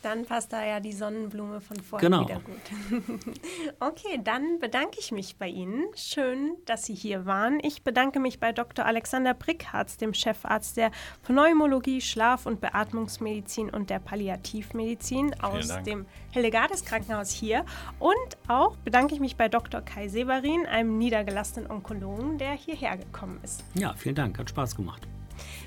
Dann 0.03 0.25
passt 0.25 0.53
da 0.53 0.65
ja 0.65 0.81
die 0.81 0.93
Sonnenblume 0.93 1.61
von 1.61 1.77
vorhin 1.77 2.11
genau. 2.11 2.25
wieder 2.25 2.41
gut. 2.41 2.61
okay, 3.81 4.21
dann 4.23 4.59
bedanke 4.59 4.99
ich 4.99 5.13
mich 5.13 5.37
bei 5.37 5.47
Ihnen. 5.47 5.85
Schön, 5.95 6.57
dass 6.67 6.85
Sie 6.85 6.95
hier 6.95 7.25
waren. 7.25 7.61
Ich 7.63 7.83
bedanke 7.83 8.19
mich 8.19 8.41
bei 8.41 8.51
Dr. 8.51 8.85
Alexander 8.85 9.33
Brickharz, 9.33 9.99
dem 9.99 10.13
Chefarzt 10.13 10.77
der 10.77 10.91
Pneumologie, 11.23 12.01
Schlaf- 12.01 12.47
und 12.47 12.61
Beatmungsmedizin 12.61 13.71
und 13.71 13.91
der 13.91 14.01
Palliativmedizin 14.01 15.41
aus 15.41 15.69
dem 15.87 16.07
Hillegardes 16.33 16.85
Krankenhaus 16.85 17.31
hier. 17.31 17.65
Und 18.01 18.17
auch 18.49 18.77
bedanke 18.79 19.15
ich 19.15 19.21
mich 19.21 19.37
bei 19.37 19.49
Dr. 19.49 19.83
Kai 19.83 20.09
Severin, 20.09 20.67
einem 20.67 20.99
niedergelassenen 20.99 21.71
Onkologen, 21.71 22.39
der 22.39 22.53
hierher 22.53 22.97
gekommen 22.97 23.39
ist. 23.45 23.65
Ja, 23.75 23.95
vielen 23.95 24.17
Dank, 24.17 24.37
hat 24.39 24.51
Spaß 24.51 24.75
gemacht. 24.75 25.07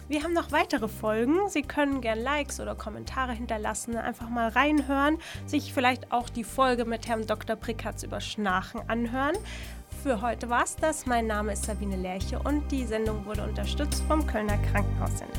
Wir 0.07 0.23
haben 0.23 0.33
noch 0.33 0.51
weitere 0.51 0.87
Folgen. 0.87 1.49
Sie 1.49 1.63
können 1.63 2.01
gerne 2.01 2.21
Likes 2.21 2.59
oder 2.59 2.75
Kommentare 2.75 3.33
hinterlassen, 3.33 3.97
einfach 3.97 4.29
mal 4.29 4.49
reinhören, 4.49 5.17
sich 5.45 5.73
vielleicht 5.73 6.11
auch 6.11 6.29
die 6.29 6.43
Folge 6.43 6.85
mit 6.85 7.07
Herrn 7.07 7.25
Dr. 7.25 7.55
Prickatz 7.55 8.03
über 8.03 8.21
Schnarchen 8.21 8.81
anhören. 8.87 9.35
Für 10.03 10.21
heute 10.21 10.49
war 10.49 10.63
es 10.63 10.75
das. 10.75 11.05
Mein 11.05 11.27
Name 11.27 11.53
ist 11.53 11.65
Sabine 11.65 11.95
Lerche 11.95 12.39
und 12.39 12.71
die 12.71 12.85
Sendung 12.85 13.25
wurde 13.25 13.43
unterstützt 13.43 14.03
vom 14.07 14.27
Kölner 14.27 14.57
Krankenhaussender. 14.71 15.33